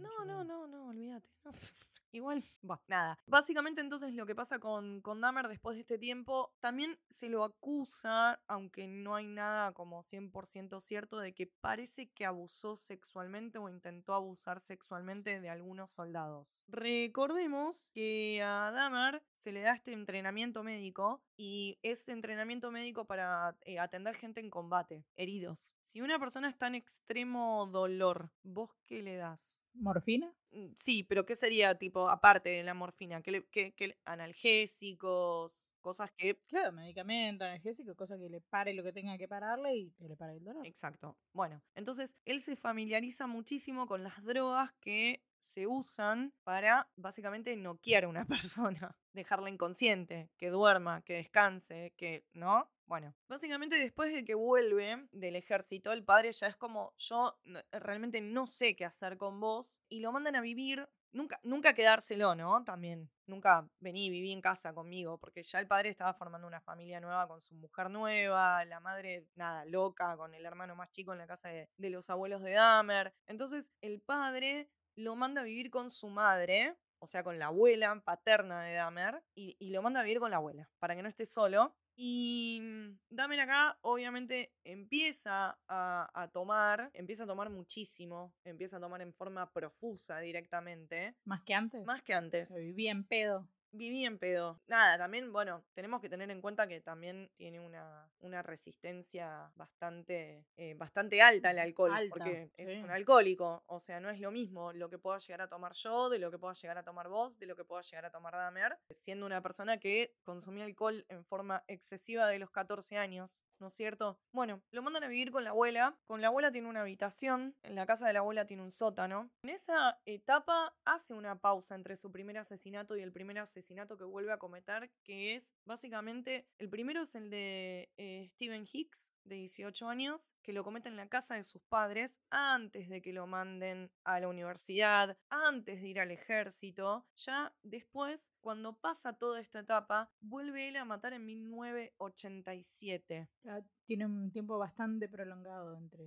[0.00, 1.28] No, no, no, no, olvídate.
[1.44, 1.52] no.
[2.14, 3.18] Igual, va, nada.
[3.26, 7.42] Básicamente entonces lo que pasa con, con Dahmer después de este tiempo, también se lo
[7.42, 13.68] acusa, aunque no hay nada como 100% cierto, de que parece que abusó sexualmente o
[13.68, 16.64] intentó abusar sexualmente de algunos soldados.
[16.68, 23.56] Recordemos que a Dahmer se le da este entrenamiento médico y este entrenamiento médico para
[23.62, 25.74] eh, atender gente en combate, heridos.
[25.80, 29.63] Si una persona está en extremo dolor, ¿vos qué le das?
[29.74, 30.32] ¿Morfina?
[30.52, 33.22] Mm, Sí, pero ¿qué sería tipo aparte de la morfina?
[33.22, 36.38] ¿Qué, le- qué- analgésicos, cosas que...
[36.46, 40.16] Claro, medicamento, analgésico, cosa que le pare lo que tenga que pararle y que le
[40.16, 40.64] pare el dolor.
[40.66, 41.16] Exacto.
[41.32, 48.04] Bueno, entonces él se familiariza muchísimo con las drogas que se usan para básicamente noquear
[48.04, 48.24] a una
[48.88, 52.70] persona, dejarla inconsciente, que duerma, que descanse, que, ¿no?
[52.86, 57.38] Bueno, básicamente después de que vuelve del ejército, el padre ya es como, yo
[57.72, 62.34] realmente no sé qué hacer con vos, y lo mandan a vivir, nunca, nunca quedárselo,
[62.34, 62.62] ¿no?
[62.64, 67.00] También, nunca vení, viví en casa conmigo, porque ya el padre estaba formando una familia
[67.00, 71.18] nueva con su mujer nueva, la madre, nada, loca, con el hermano más chico en
[71.18, 73.14] la casa de, los abuelos de Dahmer.
[73.26, 77.98] Entonces, el padre lo manda a vivir con su madre, o sea, con la abuela
[78.04, 81.24] paterna de Dahmer, y lo manda a vivir con la abuela, para que no esté
[81.24, 81.74] solo.
[81.96, 88.80] Y mm, Dahmer acá obviamente empieza a, a tomar, empieza a tomar muchísimo, empieza a
[88.80, 91.84] tomar en forma profusa directamente, Más que antes.
[91.86, 92.48] más que antes.
[92.48, 93.48] Se vivía en pedo.
[93.76, 94.60] Viví en pedo.
[94.68, 100.46] Nada, también, bueno, tenemos que tener en cuenta que también tiene una, una resistencia bastante,
[100.56, 103.64] eh, bastante alta al alcohol, Alta, porque es un alcohólico.
[103.66, 106.30] O sea, no es lo mismo lo que pueda llegar a tomar yo, de lo
[106.30, 109.26] que pueda llegar a tomar vos, de lo que pueda llegar a tomar Dahmer, siendo
[109.26, 114.18] una persona que consumía alcohol en forma excesiva de los 14 años, ¿no es cierto?
[114.32, 115.96] Bueno, lo mandan a vivir con la abuela.
[116.06, 119.30] Con la abuela tiene una habitación, en la casa de la abuela tiene un sótano.
[119.42, 124.04] En esa etapa hace una pausa entre su primer asesinato y el primer asesinato que
[124.04, 129.36] vuelve a cometer, que es básicamente, el primero es el de eh, Stephen Hicks, de
[129.36, 133.26] 18 años, que lo comete en la casa de sus padres antes de que lo
[133.26, 137.06] manden a la universidad, antes de ir al ejército.
[137.16, 143.28] Ya después, cuando pasa toda esta etapa, vuelve él a matar en 1987.
[143.42, 143.53] Ya
[143.86, 146.06] Tiene un tiempo bastante prolongado entre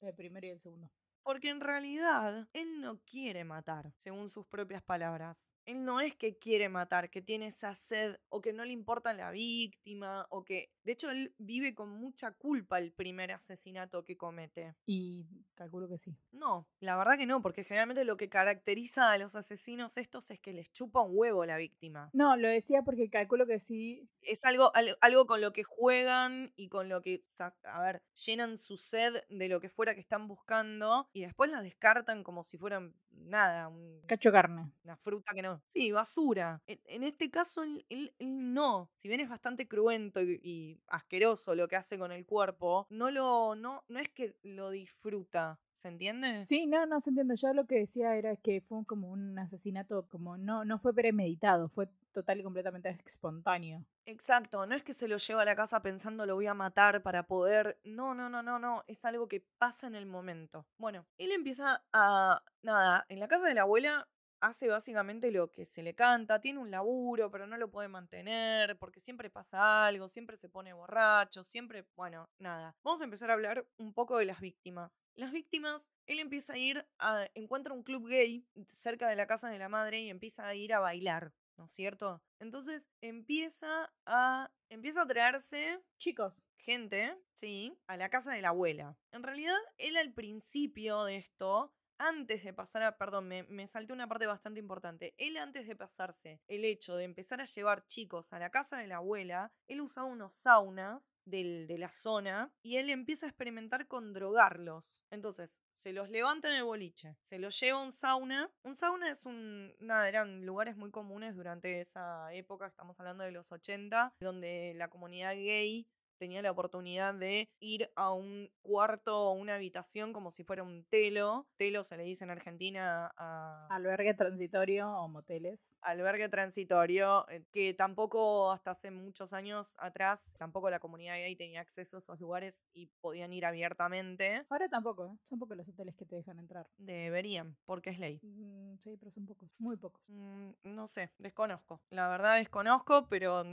[0.00, 0.90] el primero y el segundo.
[1.22, 5.54] Porque en realidad él no quiere matar, según sus propias palabras.
[5.64, 9.12] Él no es que quiere matar, que tiene esa sed o que no le importa
[9.14, 10.70] la víctima o que...
[10.84, 14.74] De hecho, él vive con mucha culpa el primer asesinato que comete.
[14.86, 16.16] Y calculo que sí.
[16.32, 20.40] No, la verdad que no, porque generalmente lo que caracteriza a los asesinos estos es
[20.40, 22.10] que les chupa un huevo la víctima.
[22.12, 24.08] No, lo decía porque calculo que sí.
[24.22, 27.22] Es algo, al- algo con lo que juegan y con lo que,
[27.64, 31.62] a ver, llenan su sed de lo que fuera que están buscando y después la
[31.62, 34.72] descartan como si fueran nada, un- Cacho carne.
[34.84, 35.62] una fruta que no.
[35.66, 36.60] Sí, basura.
[36.66, 38.90] En, en este caso, él, él- él no.
[38.94, 43.10] Si bien es bastante cruento y, y asqueroso lo que hace con el cuerpo, no
[43.10, 45.60] lo, no, no es que lo disfruta.
[45.72, 46.44] ¿Se entiende?
[46.44, 47.34] Sí, no, no se entiende.
[47.36, 51.68] Yo lo que decía era que fue como un asesinato, como no, no fue premeditado,
[51.70, 53.82] fue total y completamente espontáneo.
[54.04, 57.02] Exacto, no es que se lo lleva a la casa pensando lo voy a matar
[57.02, 57.80] para poder.
[57.84, 58.84] No, no, no, no, no.
[58.86, 60.66] Es algo que pasa en el momento.
[60.76, 62.42] Bueno, él empieza a.
[62.62, 64.06] Nada, en la casa de la abuela
[64.42, 68.76] hace básicamente lo que se le canta, tiene un laburo, pero no lo puede mantener,
[68.76, 72.76] porque siempre pasa algo, siempre se pone borracho, siempre, bueno, nada.
[72.82, 75.06] Vamos a empezar a hablar un poco de las víctimas.
[75.14, 79.48] Las víctimas, él empieza a ir a, encuentra un club gay cerca de la casa
[79.48, 81.32] de la madre y empieza a ir a bailar.
[81.56, 82.22] ¿no es cierto?
[82.40, 86.48] Entonces empieza a, empieza a traerse Chicos.
[86.56, 88.96] gente, sí, a la casa de la abuela.
[89.12, 91.72] En realidad, él al principio de esto
[92.02, 95.14] antes de pasar a, perdón, me, me, salté una parte bastante importante.
[95.18, 98.88] Él antes de pasarse el hecho de empezar a llevar chicos a la casa de
[98.88, 103.86] la abuela, él usaba unos saunas del, de la zona y él empieza a experimentar
[103.86, 105.02] con drogarlos.
[105.10, 108.50] Entonces, se los levanta en el boliche, se los lleva a un sauna.
[108.64, 113.30] Un sauna es un, nada, eran lugares muy comunes durante esa época, estamos hablando de
[113.30, 115.86] los 80, donde la comunidad gay
[116.22, 120.84] tenía la oportunidad de ir a un cuarto o una habitación como si fuera un
[120.84, 121.48] telo.
[121.56, 123.66] Telo se le dice en Argentina a...
[123.70, 125.74] Albergue transitorio o moteles.
[125.80, 131.60] Albergue transitorio, eh, que tampoco hasta hace muchos años atrás, tampoco la comunidad gay tenía
[131.60, 134.46] acceso a esos lugares y podían ir abiertamente.
[134.48, 135.18] Ahora tampoco, ¿eh?
[135.28, 136.68] son pocos los hoteles que te dejan entrar.
[136.76, 138.20] Deberían, porque es ley.
[138.22, 140.00] Mm, sí, pero son pocos, muy pocos.
[140.06, 141.82] Mm, no sé, desconozco.
[141.90, 143.44] La verdad desconozco, pero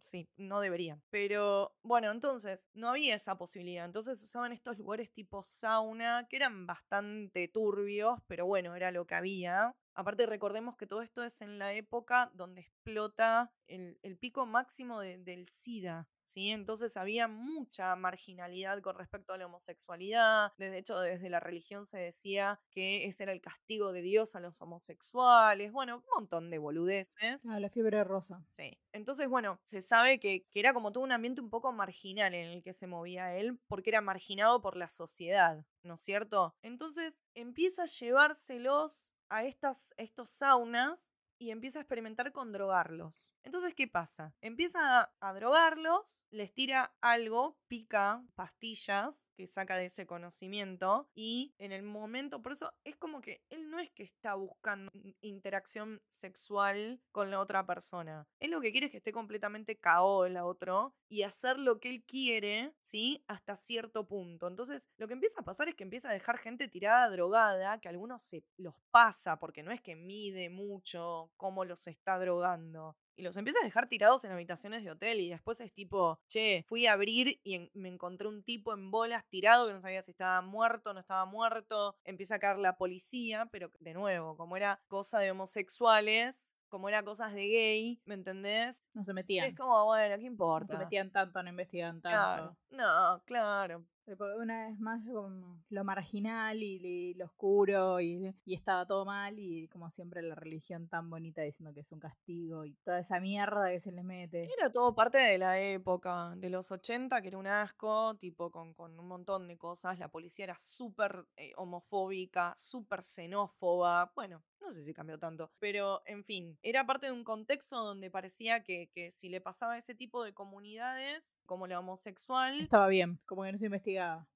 [0.00, 1.02] sí, no deberían.
[1.10, 3.84] Pero bueno, entonces, no había esa posibilidad.
[3.84, 9.14] Entonces usaban estos lugares tipo sauna, que eran bastante turbios, pero bueno, era lo que
[9.16, 9.74] había.
[9.94, 15.46] Aparte, recordemos que todo esto es en la época donde explota el, pico máximo del
[15.46, 16.50] SIDA, ¿sí?
[16.50, 20.52] Entonces había mucha marginalidad con respecto a la homosexualidad.
[20.58, 24.40] De hecho, desde la religión se decía que ese era el castigo de Dios a
[24.40, 25.72] los homosexuales.
[25.72, 27.48] Bueno, un montón de boludeces.
[27.48, 28.44] Ah, la fiebre rosa.
[28.48, 28.78] Sí.
[28.92, 32.50] Entonces, bueno, se sabe que, que era como todo un ambiente un poco marginal en
[32.50, 36.54] el que se movía él, porque era marginado por la sociedad, ¿no es cierto?
[36.62, 43.32] Entonces empieza a llevárselos a estas, estos saunas y empieza a experimentar con drogarlos.
[43.42, 44.34] Entonces, ¿qué pasa?
[44.40, 51.72] Empieza a, drogarlos, les tira algo, pica pastillas que saca de ese conocimiento y en
[51.72, 57.00] el momento, por eso es como que él no es que está buscando interacción sexual
[57.12, 58.26] con la otra persona.
[58.40, 61.90] Él lo que quiere es que esté completamente KO el otro y hacer lo que
[61.90, 63.24] él quiere, ¿sí?
[63.26, 64.46] Hasta cierto punto.
[64.46, 67.88] Entonces, lo que empieza a pasar es que empieza a dejar gente tirada drogada, que
[67.88, 73.22] algunos se los pasa porque no es que mide mucho cómo los está drogando y
[73.22, 76.86] los empieza a dejar tirados en habitaciones de hotel y después es tipo, che, fui
[76.86, 80.40] a abrir y me encontré un tipo en bolas tirado que no sabía si estaba
[80.42, 84.82] muerto o no estaba muerto, empieza a caer la policía, pero de nuevo, como era
[84.88, 88.90] cosa de homosexuales, como era cosas de gay, ¿me entendés?
[88.94, 89.46] No se metían.
[89.46, 90.74] Es como, bueno, ¿qué importa?
[90.74, 92.16] No se metían tanto, no investigan tanto.
[92.16, 92.56] Claro.
[92.70, 93.84] No, claro.
[94.06, 100.20] Una vez más, lo marginal y, lo oscuro y, estaba todo mal y como siempre
[100.22, 103.92] la religión tan bonita diciendo que es un castigo y toda esa mierda que se
[103.92, 104.50] les mete.
[104.58, 108.74] Era todo parte de la época, de los 80, que era un asco, tipo con,
[108.74, 109.98] con un montón de cosas.
[109.98, 114.12] La policía era súper eh, homofóbica, súper xenófoba.
[114.14, 118.10] Bueno, no sé si cambió tanto, pero en fin, era parte de un contexto donde
[118.10, 122.60] parecía que, que si le pasaba a ese tipo de comunidades, como la homosexual...
[122.60, 124.26] Estaba bien, como que no se investigaba.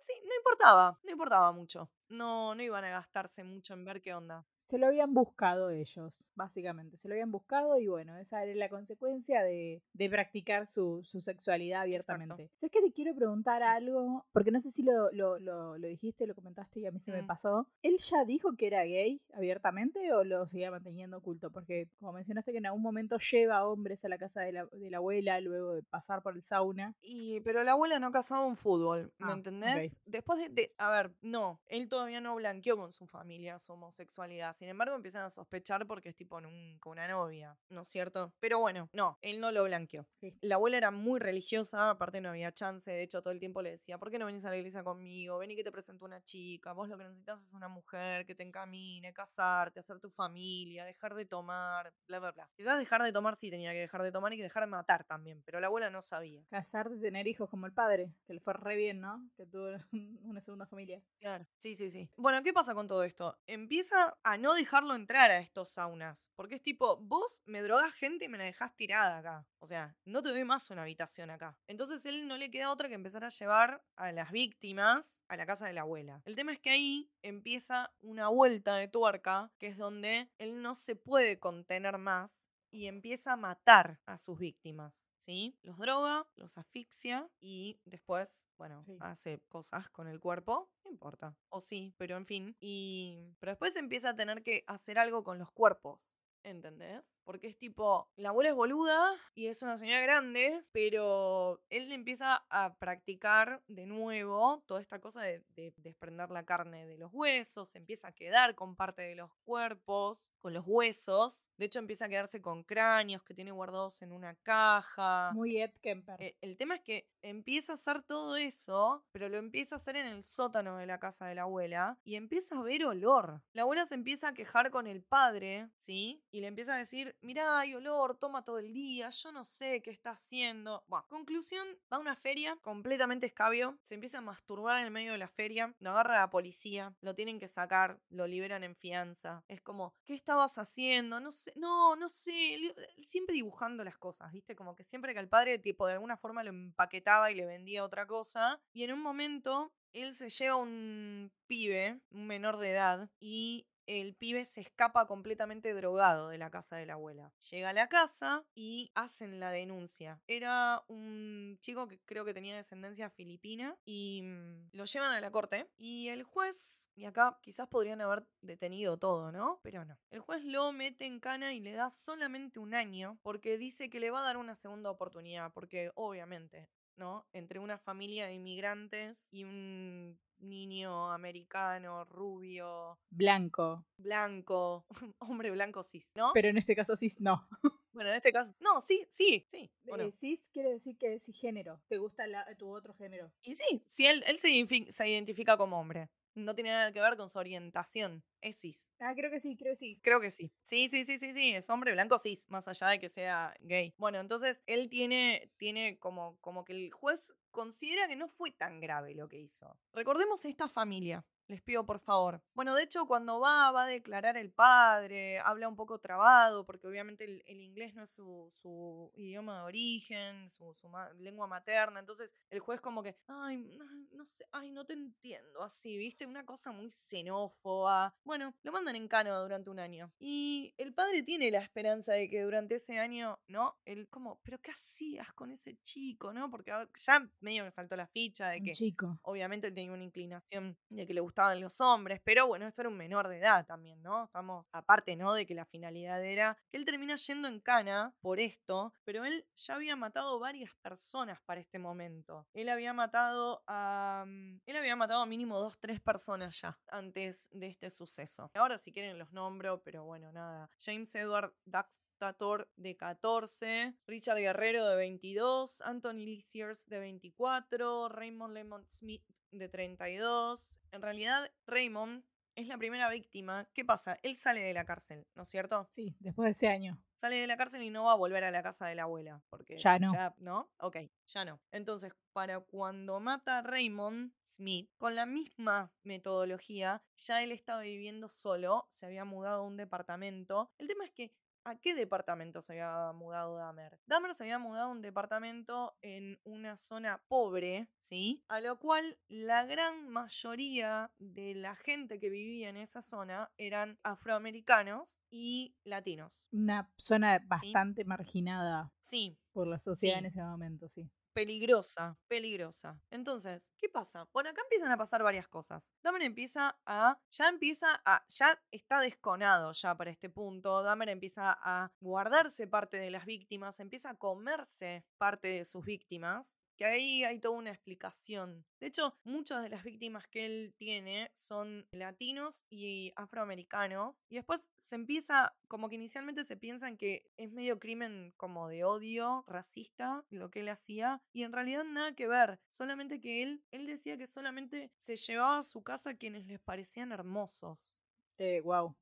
[0.00, 4.14] sí, no importaba, no importaba mucho no, no iban a gastarse mucho en ver qué
[4.14, 4.44] onda.
[4.56, 6.96] Se lo habían buscado ellos, básicamente.
[6.96, 11.20] Se lo habían buscado y bueno, esa era la consecuencia de, de practicar su, su,
[11.20, 12.50] sexualidad abiertamente.
[12.54, 14.24] ¿Sabes que te quiero preguntar algo?
[14.32, 17.22] Porque no sé si lo, lo, lo, dijiste, lo comentaste y a mí se me
[17.22, 17.26] mm.
[17.26, 17.68] pasó.
[17.82, 21.50] ¿Él ya dijo que era gay abiertamente o lo seguía manteniendo oculto?
[21.50, 24.90] Porque como mencionaste que en algún momento lleva hombres a la casa de la, de
[24.90, 26.94] la abuela luego de pasar por el sauna.
[27.00, 30.00] Y, pero la abuela no casaba un fútbol, ¿me ah, entendés?
[30.04, 34.54] Después de, de, a ver, no, él todavía no blanqueó con su familia su homosexualidad.
[34.54, 38.34] Sin embargo, empiezan a sospechar porque es tipo con una novia, ¿no es cierto?
[38.38, 40.06] Pero bueno, no, él no lo blanqueó.
[40.42, 42.90] La abuela era muy religiosa, aparte no había chance.
[42.90, 45.38] De hecho, todo el tiempo le decía, ¿por qué no venís a la iglesia conmigo?
[45.38, 46.72] Ven y que te presento una chica.
[46.72, 51.14] Vos lo que necesitas es una mujer que te encamine, casarte, hacer tu familia, dejar
[51.14, 52.50] de tomar, bla, bla, bla.
[52.56, 55.04] Quizás dejar de tomar sí tenía que dejar de tomar y que dejar de matar
[55.04, 56.44] también, pero la abuela no sabía.
[56.50, 59.26] Casarte, tener hijos como el padre, que le fue re bien, ¿no?
[59.36, 59.70] Que tuvo
[60.24, 61.02] una segunda familia.
[61.18, 62.10] Claro, sí, sí, sí.
[62.16, 63.38] Bueno, ¿qué pasa con todo esto?
[63.46, 66.30] Empieza a no dejarlo entrar a estos saunas.
[66.36, 69.46] Porque es tipo, vos me drogas gente y me la dejás tirada acá.
[69.58, 71.56] O sea, no te doy más una habitación acá.
[71.66, 75.46] Entonces él no le queda otra que empezar a llevar a las víctimas a la
[75.46, 76.22] casa de la abuela.
[76.24, 80.74] El tema es que ahí empieza una vuelta de tuerca, que es donde él no
[80.74, 85.56] se puede contener más y empieza a matar a sus víctimas, ¿sí?
[85.62, 88.98] Los droga, los asfixia y después, bueno, Sí.
[89.00, 93.76] hace cosas con el cuerpo, no importa, o sí, pero en fin, y pero después
[93.76, 96.20] empieza a tener que hacer algo con los cuerpos.
[96.46, 97.20] ¿Entendés?
[97.24, 102.44] Porque es tipo, la abuela es boluda y es una señora grande, pero él empieza
[102.50, 107.70] a practicar de nuevo toda esta cosa de, de desprender la carne de los huesos,
[107.70, 111.50] se empieza a quedar con parte de los cuerpos, con los huesos.
[111.56, 115.32] De hecho, empieza a quedarse con cráneos que tiene guardados en una caja.
[115.34, 116.22] Muy Ed Kemper.
[116.22, 119.96] Eh, El tema es que empieza a hacer todo eso, pero lo empieza a hacer
[119.96, 123.42] en el sótano de la casa de la abuela y empieza a ver olor.
[123.52, 126.22] La abuela se empieza a quejar con el padre, ¿sí?
[126.36, 129.80] Y le empieza a decir, mirá, hay olor, toma todo el día, yo no sé
[129.80, 130.84] qué está haciendo.
[130.86, 135.12] Bueno, conclusión, va a una feria completamente escabio, se empieza a masturbar en el medio
[135.12, 139.44] de la feria, lo agarra la policía, lo tienen que sacar, lo liberan en fianza.
[139.48, 141.20] Es como, ¿qué estabas haciendo?
[141.20, 144.54] No sé, no, no sé, li- siempre dibujando las cosas, ¿viste?
[144.54, 147.82] Como que siempre que al padre, tipo, de alguna forma lo empaquetaba y le vendía
[147.82, 148.60] otra cosa.
[148.74, 154.14] Y en un momento, él se lleva un pibe, un menor de edad, y el
[154.14, 157.32] pibe se escapa completamente drogado de la casa de la abuela.
[157.50, 160.20] Llega a la casa y hacen la denuncia.
[160.26, 165.30] Era un chico que creo que tenía descendencia filipina y mm, lo llevan a la
[165.30, 169.60] corte y el juez, y acá quizás podrían haber detenido todo, ¿no?
[169.62, 169.98] Pero no.
[170.10, 174.00] El juez lo mete en cana y le da solamente un año porque dice que
[174.00, 177.26] le va a dar una segunda oportunidad porque obviamente ¿no?
[177.32, 183.84] Entre una familia de inmigrantes y un niño americano, rubio, Blanco.
[183.96, 184.86] blanco,
[185.18, 186.30] hombre blanco cis, ¿no?
[186.34, 187.48] Pero en este caso cis no.
[187.92, 189.70] bueno, en este caso, no, sí, sí, sí.
[189.86, 191.80] Eh, cis quiere decir que es cisgénero.
[191.88, 193.32] ¿Te gusta la- tu otro género?
[193.42, 196.10] Y sí, sí, él, él se identifica como hombre.
[196.36, 198.22] No tiene nada que ver con su orientación.
[198.42, 198.92] Es cis.
[199.00, 199.98] Ah, creo que sí, creo que sí.
[200.02, 200.52] Creo que sí.
[200.62, 201.54] Sí, sí, sí, sí, sí.
[201.54, 203.94] Es hombre blanco cis, más allá de que sea gay.
[203.96, 208.80] Bueno, entonces él tiene, tiene como, como que el juez considera que no fue tan
[208.80, 209.78] grave lo que hizo.
[209.94, 211.24] Recordemos esta familia.
[211.48, 212.42] Les pido por favor.
[212.54, 216.88] Bueno, de hecho, cuando va, va a declarar el padre, habla un poco trabado, porque
[216.88, 221.46] obviamente el, el inglés no es su, su idioma de origen, su, su ma- lengua
[221.46, 222.00] materna.
[222.00, 226.26] Entonces, el juez como que, ay, no, no sé, ay, no te entiendo así, ¿viste?
[226.26, 228.12] Una cosa muy xenófoba.
[228.24, 230.12] Bueno, lo mandan en cano durante un año.
[230.18, 233.76] Y el padre tiene la esperanza de que durante ese año, ¿no?
[233.84, 236.50] Él como, pero ¿qué hacías con ese chico, no?
[236.50, 239.18] Porque ya medio que saltó la ficha de Un que chico.
[239.22, 242.88] obviamente él tenía una inclinación de que le gustaban los hombres, pero bueno, esto era
[242.88, 244.24] un menor de edad también, ¿no?
[244.24, 245.34] Estamos, aparte, ¿no?
[245.34, 249.44] De que la finalidad era que él termina yendo en cana por esto, pero él
[249.54, 252.46] ya había matado varias personas para este momento.
[252.54, 254.24] Él había matado a...
[254.26, 258.50] mm, Él había matado a mínimo dos, tres personas ya antes de este suceso.
[258.54, 260.70] Ahora si quieren los nombro, pero bueno, nada.
[260.78, 266.40] James Edward Daxtator de 14, Richard Guerrero de 22, Anthony Lee
[266.88, 270.80] de 24, Raymond Lemon Smith de 32.
[270.92, 272.24] En realidad, Raymond
[272.56, 273.68] es la primera víctima.
[273.74, 274.18] ¿Qué pasa?
[274.22, 275.86] Él sale de la cárcel, ¿no es cierto?
[275.90, 276.98] Sí, después de ese año.
[277.14, 279.42] Sale de la cárcel y no va a volver a la casa de la abuela.
[279.50, 280.12] Porque Ya no.
[280.12, 280.70] Ya, ¿No?
[280.78, 281.60] Ok, ya no.
[281.70, 288.28] Entonces, para cuando mata a Raymond Smith, con la misma metodología, ya él estaba viviendo
[288.28, 290.70] solo, se había mudado a un departamento.
[290.78, 291.32] El tema es que
[291.66, 293.98] ¿A qué departamento se había mudado Dahmer?
[294.06, 298.40] Dahmer se había mudado a un departamento en una zona pobre, ¿sí?
[298.46, 303.98] A lo cual la gran mayoría de la gente que vivía en esa zona eran
[304.04, 306.46] afroamericanos y latinos.
[306.52, 310.18] Una zona bastante marginada Sí, por la sociedad Sí.
[310.20, 311.10] en ese momento, sí.
[311.36, 312.98] Peligrosa, peligrosa.
[313.10, 314.26] Entonces, ¿qué pasa?
[314.32, 315.92] Bueno, acá empiezan a pasar varias cosas.
[316.02, 320.82] Dahmer empieza a, ya empieza a, ya está desconado ya para este punto.
[320.82, 326.62] Dahmer empieza a guardarse parte de las víctimas, empieza a comerse parte de sus víctimas.
[326.76, 328.64] Que ahí hay toda una explicación.
[328.80, 334.24] De hecho, muchas de las víctimas que él tiene son latinos y afroamericanos.
[334.28, 338.68] Y después se empieza, como que inicialmente se piensa en que es medio crimen como
[338.68, 341.22] de odio racista lo que él hacía.
[341.32, 342.60] Y en realidad nada que ver.
[342.68, 346.60] Solamente que él, él decía que solamente se llevaba a su casa a quienes les
[346.60, 347.98] parecían hermosos.
[348.38, 348.94] Eh, wow.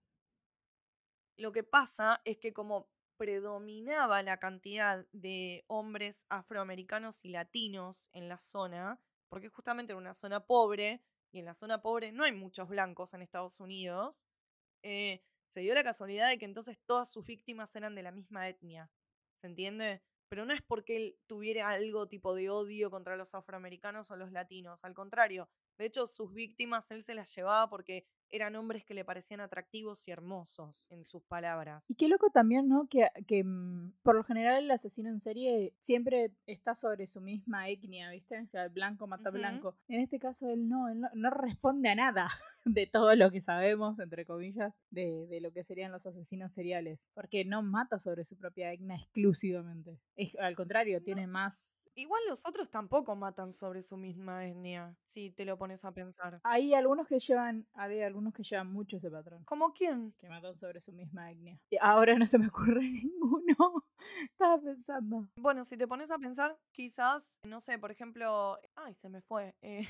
[1.37, 8.29] Lo que pasa es que como predominaba la cantidad de hombres afroamericanos y latinos en
[8.29, 11.03] la zona, porque justamente era una zona pobre,
[11.33, 14.29] y en la zona pobre no hay muchos blancos en Estados Unidos,
[14.83, 18.49] eh, se dio la casualidad de que entonces todas sus víctimas eran de la misma
[18.49, 18.91] etnia.
[19.35, 20.03] ¿Se entiende?
[20.29, 24.33] Pero no es porque él tuviera algo tipo de odio contra los afroamericanos o los
[24.33, 25.49] latinos, al contrario.
[25.79, 30.09] De hecho, sus víctimas él se las llevaba porque eran hombres que le parecían atractivos
[30.09, 31.89] y hermosos, en sus palabras.
[31.89, 32.89] Y qué loco también, ¿no?
[32.89, 37.69] Que, que mm, por lo general el asesino en serie siempre está sobre su misma
[37.69, 38.41] etnia, ¿viste?
[38.41, 39.39] O sea, el blanco mata Ujú.
[39.39, 39.77] blanco.
[39.89, 42.29] En este caso él no, él no, no responde a nada
[42.65, 47.07] de todo lo que sabemos, entre comillas, de, de lo que serían los asesinos seriales.
[47.15, 50.01] Porque no mata sobre su propia etnia exclusivamente.
[50.17, 51.84] Es, al contrario, tiene más...
[51.97, 56.41] Igual los otros tampoco matan sobre su misma etnia, si te lo pones a pensar.
[56.43, 59.45] Hay algunos que llevan, hay algunos que llevan mucho ese patrón.
[59.45, 60.13] ¿Como quién?
[60.19, 61.61] Que matan sobre su misma etnia.
[61.71, 63.85] Y ahora no se me ocurre ninguno.
[64.31, 65.29] Estaba pensando.
[65.37, 69.55] Bueno, si te pones a pensar, quizás, no sé, por ejemplo, ay, se me fue.
[69.63, 69.87] eh,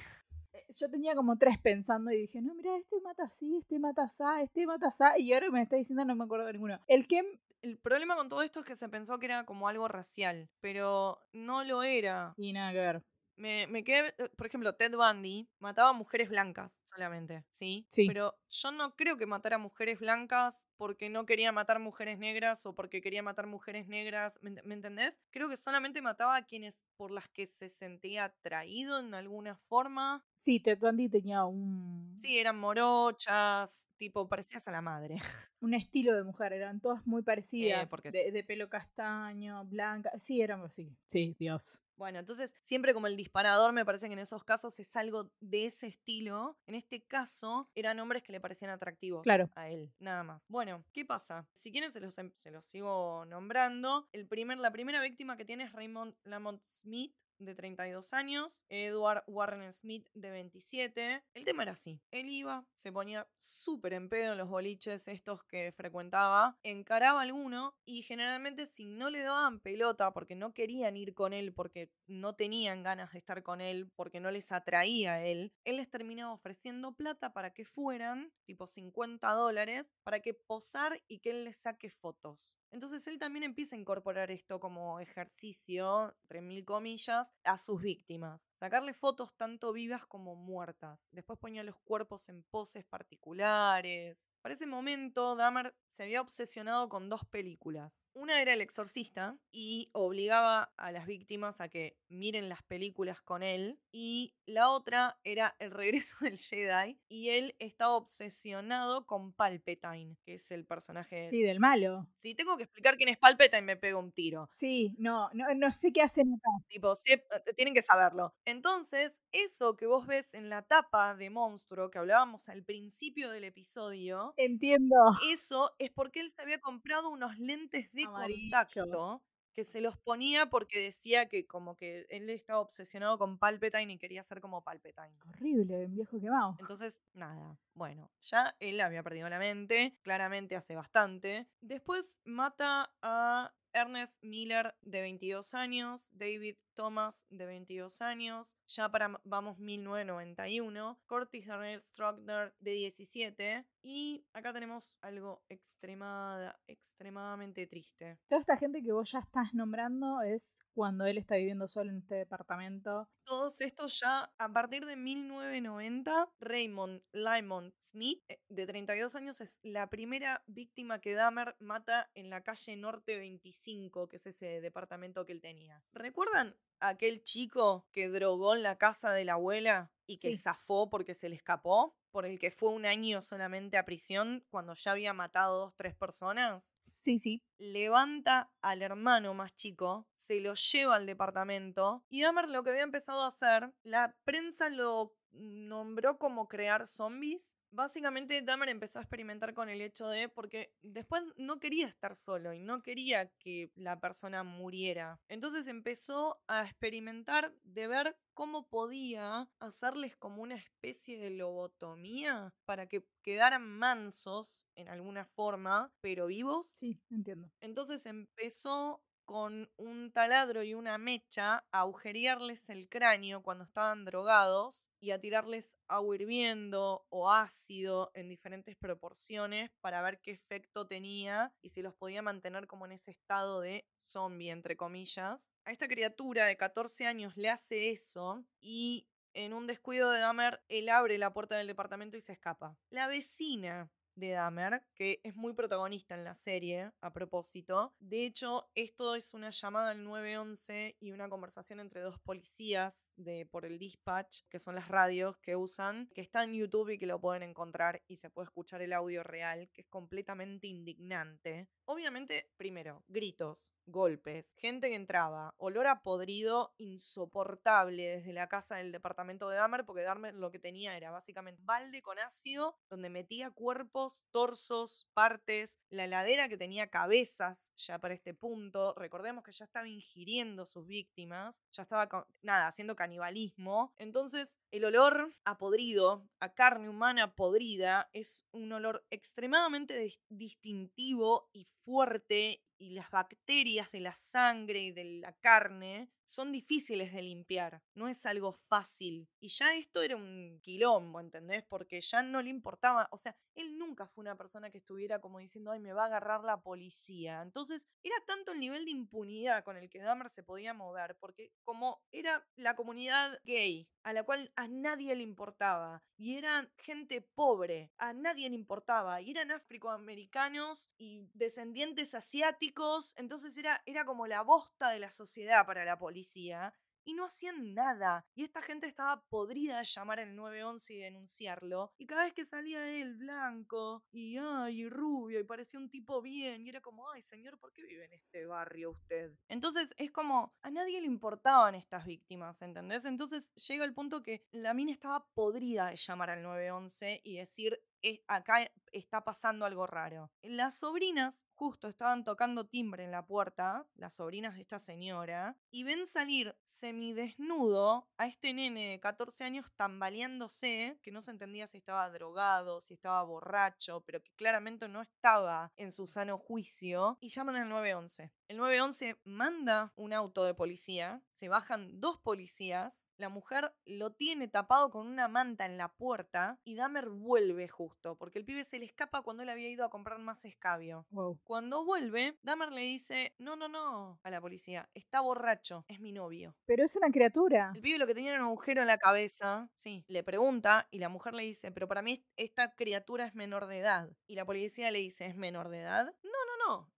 [0.53, 4.05] Eh, Yo tenía como tres pensando y dije, no, mira, este mata así, este mata
[4.05, 5.03] así, este mata así.
[5.23, 6.79] Y ahora me está diciendo no me acuerdo de ninguno.
[6.87, 9.89] El que el problema con todo esto es que se pensó que era como algo
[9.89, 12.35] racial, pero no lo era.
[12.37, 13.03] Y nada que ver.
[13.37, 17.87] Me, me quedé, eh, por ejemplo, Ted Bundy mataba a mujeres blancas solamente, ¿sí?
[17.91, 18.07] Sí.
[18.07, 22.65] Pero yo no creo que matara a mujeres blancas porque no quería matar mujeres negras
[22.67, 25.21] o porque quería matar mujeres negras, ¿me, me entendés?
[25.31, 30.25] Creo que solamente mataba a quienes por las que se sentía atraído en alguna forma.
[30.37, 35.17] Sí, Ted Bundy tenía un, Sí, eran morochas, tipo parecidas a la madre.
[35.61, 36.53] un estilo de mujer.
[36.53, 37.91] Eran todas muy parecidas.
[37.91, 40.11] porque de, de pelo castaño, blanca.
[40.19, 40.97] Sí, eran así.
[41.07, 41.81] Sí, Dios.
[41.97, 45.67] Bueno, entonces siempre como el disparador me parece que en esos casos es algo de
[45.67, 46.57] ese estilo.
[46.67, 49.51] En este caso eran hombres que le parecían atractivos Claro.
[49.55, 50.45] a él, nada más.
[50.49, 51.47] Bueno, ¿qué pasa?
[51.55, 54.09] Si quieren se los, em- se los sigo nombrando.
[54.13, 59.25] El primer, la primera víctima que tiene es Raymond Lamont Smith de 32 años, Edward
[59.27, 61.23] Warren Smith de 27.
[61.35, 62.01] El tema era así.
[62.11, 67.23] Él iba, se ponía súper en pedo en los boliches estos que frecuentaba, encaraba a
[67.23, 71.91] alguno y generalmente si no le daban pelota porque no querían ir con él, porque
[72.07, 75.91] no tenían ganas de estar con él, porque no les atraía a él, él les
[75.91, 81.45] terminaba ofreciendo plata para que fueran, tipo 50 dólares, para que posar y que él
[81.45, 82.59] les saque fotos.
[82.75, 88.51] Entonces él también empieza a incorporar esto como ejercicio, entre mil comillas, a sus víctimas.
[88.53, 91.09] Sacarle fotos tanto vivas como muertas.
[91.13, 94.33] Después ponía los cuerpos en poses particulares.
[94.43, 98.11] Para ese momento, Dahmer se había obsesionado con dos películas.
[98.13, 103.45] Una era El Exorcista y obligaba a las víctimas a que miren las películas con
[103.45, 103.79] él.
[103.93, 110.35] Y la otra era El Regreso del Jedi y él estaba obsesionado con Palpatine, que
[110.35, 111.29] es el personaje...
[111.29, 112.09] Sí, del malo.
[112.17, 114.49] Si tengo que explicar quién es Palpatine, me pego un tiro.
[114.53, 116.51] Sí, no, no, no sé qué hacen acá.
[116.69, 117.23] Tipo, sí, eh,
[117.57, 118.35] tienen que saberlo.
[118.45, 123.45] Entonces, eso que vos ves en la tapa de Monstruo, que hablábamos al principio del
[123.45, 124.95] episodio, Entiendo.
[125.31, 128.41] eso es porque él se había comprado unos lentes de Amarillos.
[128.75, 129.23] contacto
[129.55, 133.99] que se los ponía porque decía que como que él estaba obsesionado con Palpatine y
[133.99, 135.19] quería ser como Palpatine.
[135.29, 136.57] Horrible, un viejo quemado.
[136.59, 141.49] Entonces, nada, bueno, ya él había perdido la mente, claramente hace bastante.
[141.61, 149.21] Después mata a Ernest Miller de 22 años, David Thomas de 22 años, ya para
[149.25, 158.19] vamos 1991, Curtis Darnell Struckner de 17 y acá tenemos algo extremada, extremadamente triste.
[158.29, 161.99] Toda esta gente que vos ya estás nombrando es cuando él está viviendo solo en
[161.99, 163.09] este departamento.
[163.27, 169.61] Todos estos ya a partir de 1990, Raymond Lymon Smith, eh, de 32 años, es
[169.63, 175.25] la primera víctima que Dahmer mata en la calle Norte 25, que es ese departamento
[175.25, 175.83] que él tenía.
[175.93, 180.37] ¿Recuerdan aquel chico que drogó en la casa de la abuela y que Sí.
[180.37, 181.97] zafó porque se le escapó?
[182.15, 185.97] Por el que fue un año solamente a prisión cuando ya había matado dos, tres
[185.97, 187.43] personas Sí, sí.
[187.59, 192.85] levanta al hermano más chico, se lo lleva al departamento y Dahmer lo que había
[192.85, 197.57] empezado a hacer, la prensa lo nombró como crear zombies.
[197.71, 202.53] Básicamente Dahmer empezó a experimentar con el hecho de, porque después no quería estar solo
[202.53, 205.21] y no quería que la persona muriera.
[205.29, 212.87] Entonces empezó a experimentar de ver cómo podía hacerles como una especie de lobotomía para
[212.87, 216.67] que quedaran mansos en alguna forma, pero vivos.
[216.67, 217.51] Sí, entiendo.
[217.61, 224.91] Entonces empezó con un taladro y una mecha a agujerearles el cráneo cuando estaban drogados
[225.01, 231.53] y a tirarles agua hirviendo o ácido en diferentes proporciones para ver qué efecto tenía
[231.63, 235.55] y si los podía mantener como en ese estado de zombie, entre comillas.
[235.65, 240.63] A esta criatura de 14 años le hace eso y en un descuido de Dahmer,
[240.69, 242.77] él abre la puerta del departamento y se escapa.
[242.89, 247.95] La vecina de Dahmer, que es muy protagonista en la serie, a propósito.
[248.01, 253.47] De hecho, esto es una llamada al 911 y una conversación entre dos policías de,
[253.47, 257.07] por el dispatch, que son las radios que usan, que está en YouTube y que
[257.07, 261.69] lo pueden encontrar y se puede escuchar el audio real, que es completamente indignante.
[261.87, 268.93] Obviamente, primero, gritos, golpes, gente que entraba, olor a podrido insoportable desde la casa del
[268.93, 273.51] departamento de Dahmer, porque Dahmer lo que tenía era básicamente balde con ácido donde metía
[273.51, 278.95] cuerpos, torsos, partes, la heladera que tenía cabezas ya para este punto.
[278.95, 282.09] Recordemos que ya estaba ingiriendo sus víctimas, ya estaba,
[282.43, 283.93] nada, haciendo canibalismo.
[283.97, 291.67] Entonces, el olor a podrido, a carne humana podrida, es un olor extremadamente distintivo y
[291.85, 297.83] fuerte y las bacterias de la sangre y de la carne son difíciles de limpiar,
[297.95, 299.29] no es algo fácil.
[299.41, 301.65] Y ya esto era un quilombo, ¿entendés?
[301.69, 305.39] Porque ya no le importaba, o sea, él nunca fue una persona que estuviera como
[305.39, 307.43] diciendo, ay, me va a agarrar la policía.
[307.43, 311.53] Entonces, era tanto el nivel de impunidad con el que Dahmer se podía mover, porque
[311.65, 317.21] como era la comunidad gay, a la cual a nadie le importaba, y eran gente
[317.21, 322.74] pobre, a nadie le importaba, y eran afroamericanos y descendientes asiáticos,
[323.17, 327.75] entonces era, era como la bosta de la sociedad para la policía y no hacían
[327.75, 328.27] nada.
[328.35, 331.93] Y esta gente estaba podrida de llamar al 911 y denunciarlo.
[331.99, 336.67] Y cada vez que salía él blanco y ay, rubio y parecía un tipo bien
[336.67, 339.33] y era como, ay, señor, ¿por qué vive en este barrio usted?
[339.49, 343.05] Entonces es como, a nadie le importaban estas víctimas, ¿entendés?
[343.05, 347.81] Entonces llega el punto que la mina estaba podrida de llamar al 911 y decir,
[348.29, 350.31] acá está pasando algo raro.
[350.43, 355.85] Las sobrinas justo estaban tocando timbre en la puerta, las sobrinas de esta señora, y
[355.85, 361.79] ven salir semidesnudo a este nene de 14 años tambaleándose, que no se entendía si
[361.79, 367.29] estaba drogado, si estaba borracho, pero que claramente no estaba en su sano juicio, y
[367.29, 368.31] llaman al 911.
[368.49, 374.49] El 911 manda un auto de policía, se bajan dos policías, la mujer lo tiene
[374.49, 378.79] tapado con una manta en la puerta y Dahmer vuelve justo, porque el pibe se
[378.79, 381.07] le escapa cuando él había ido a comprar más escabio.
[381.45, 386.13] Cuando vuelve, Dahmer le dice, no, no, no, a la policía, está borracho, es mi
[386.13, 386.55] novio.
[386.67, 387.73] Pero es una criatura.
[387.75, 390.99] El pibe lo que tenía era un agujero en la cabeza, sí, le pregunta y
[390.99, 394.11] la mujer le dice, pero para mí esta criatura es menor de edad.
[394.27, 396.13] Y la policía le dice, ¿es menor de edad?
[396.23, 396.34] No,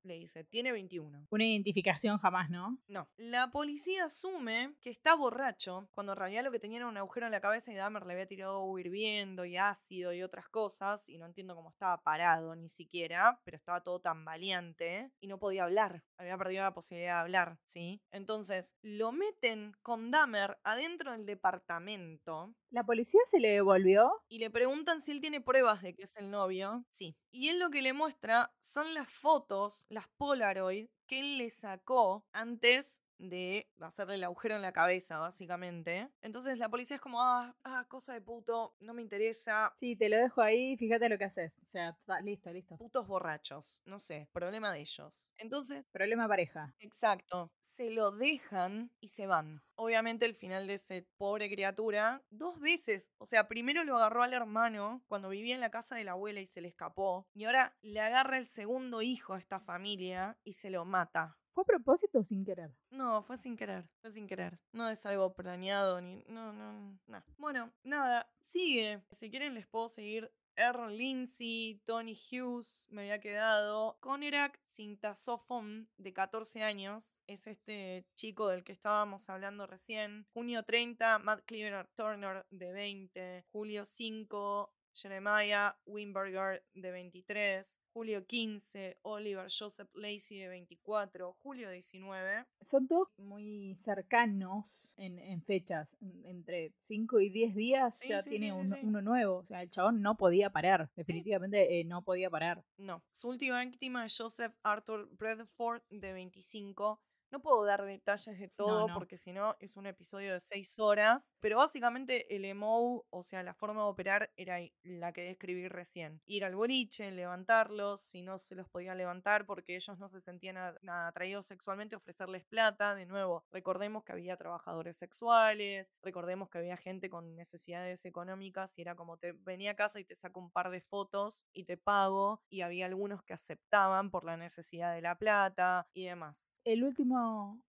[0.02, 1.26] le dice, tiene 21.
[1.30, 2.78] Una identificación jamás, ¿no?
[2.88, 3.08] No.
[3.16, 7.26] La policía asume que está borracho, cuando en realidad lo que tenía era un agujero
[7.26, 11.18] en la cabeza y Dahmer le había tirado hirviendo y ácido y otras cosas, y
[11.18, 15.64] no entiendo cómo estaba parado ni siquiera, pero estaba todo tan valiente y no podía
[15.64, 16.02] hablar.
[16.18, 18.00] Había perdido la posibilidad de hablar, ¿sí?
[18.10, 22.54] Entonces, lo meten con Dahmer adentro del departamento.
[22.70, 24.12] ¿La policía se le devolvió?
[24.28, 26.84] Y le preguntan si él tiene pruebas de que es el novio.
[26.90, 27.16] Sí.
[27.36, 32.24] Y él lo que le muestra son las fotos, las Polaroid, que él le sacó
[32.32, 36.08] antes de hacerle el agujero en la cabeza, básicamente.
[36.22, 39.72] Entonces la policía es como, ah, ah, cosa de puto, no me interesa.
[39.76, 41.58] Sí, te lo dejo ahí, fíjate lo que haces.
[41.62, 42.76] O sea, listo, listo.
[42.76, 45.34] Putos borrachos, no sé, problema de ellos.
[45.38, 45.86] Entonces...
[45.92, 46.74] Problema pareja.
[46.80, 47.50] Exacto.
[47.60, 49.62] Se lo dejan y se van.
[49.76, 54.32] Obviamente el final de ese pobre criatura, dos veces, o sea, primero lo agarró al
[54.32, 57.76] hermano cuando vivía en la casa de la abuela y se le escapó, y ahora
[57.82, 61.36] le agarra el segundo hijo a esta familia y se lo mata.
[61.56, 62.70] ¿Fue a propósito o sin querer?
[62.90, 64.58] No, fue sin querer, fue sin querer.
[64.72, 66.22] No es algo planeado ni...
[66.28, 67.24] No, no, no.
[67.38, 69.00] Bueno, nada, sigue.
[69.10, 73.96] Si quieren les puedo seguir Earl Lindsay, Tony Hughes, me había quedado.
[74.00, 80.26] Conerak Sintasofon, de 14 años, es este chico del que estábamos hablando recién.
[80.34, 83.44] Junio 30, Matt Cleaver Turner, de 20.
[83.50, 92.46] Julio 5, Jeremiah Wimberger de 23, julio 15, Oliver Joseph Lacey de 24, julio 19.
[92.62, 99.36] Son todos muy cercanos en, fechas, entre 5 y 10 días ya tiene uno nuevo,
[99.36, 102.64] o sea, el chabón no podía parar, definitivamente eh, no podía parar.
[102.78, 108.48] No, su última víctima es Joseph Arthur Bradford de 25 no puedo dar detalles de
[108.48, 113.22] todo porque si no es un episodio de seis horas, pero básicamente el emo, o
[113.22, 116.20] sea, la forma de operar era la que describí recién.
[116.26, 120.56] Ir al boliche, levantarlos, si no se los podía levantar porque ellos no se sentían
[120.56, 122.94] atraídos sexualmente, ofrecerles plata.
[122.94, 128.82] De nuevo, recordemos que había trabajadores sexuales, recordemos que había gente con necesidades económicas y
[128.82, 131.76] era como te venía a casa y te saco un par de fotos y te
[131.76, 136.56] pago y había algunos que aceptaban por la necesidad de la plata y demás.
[136.64, 137.15] El último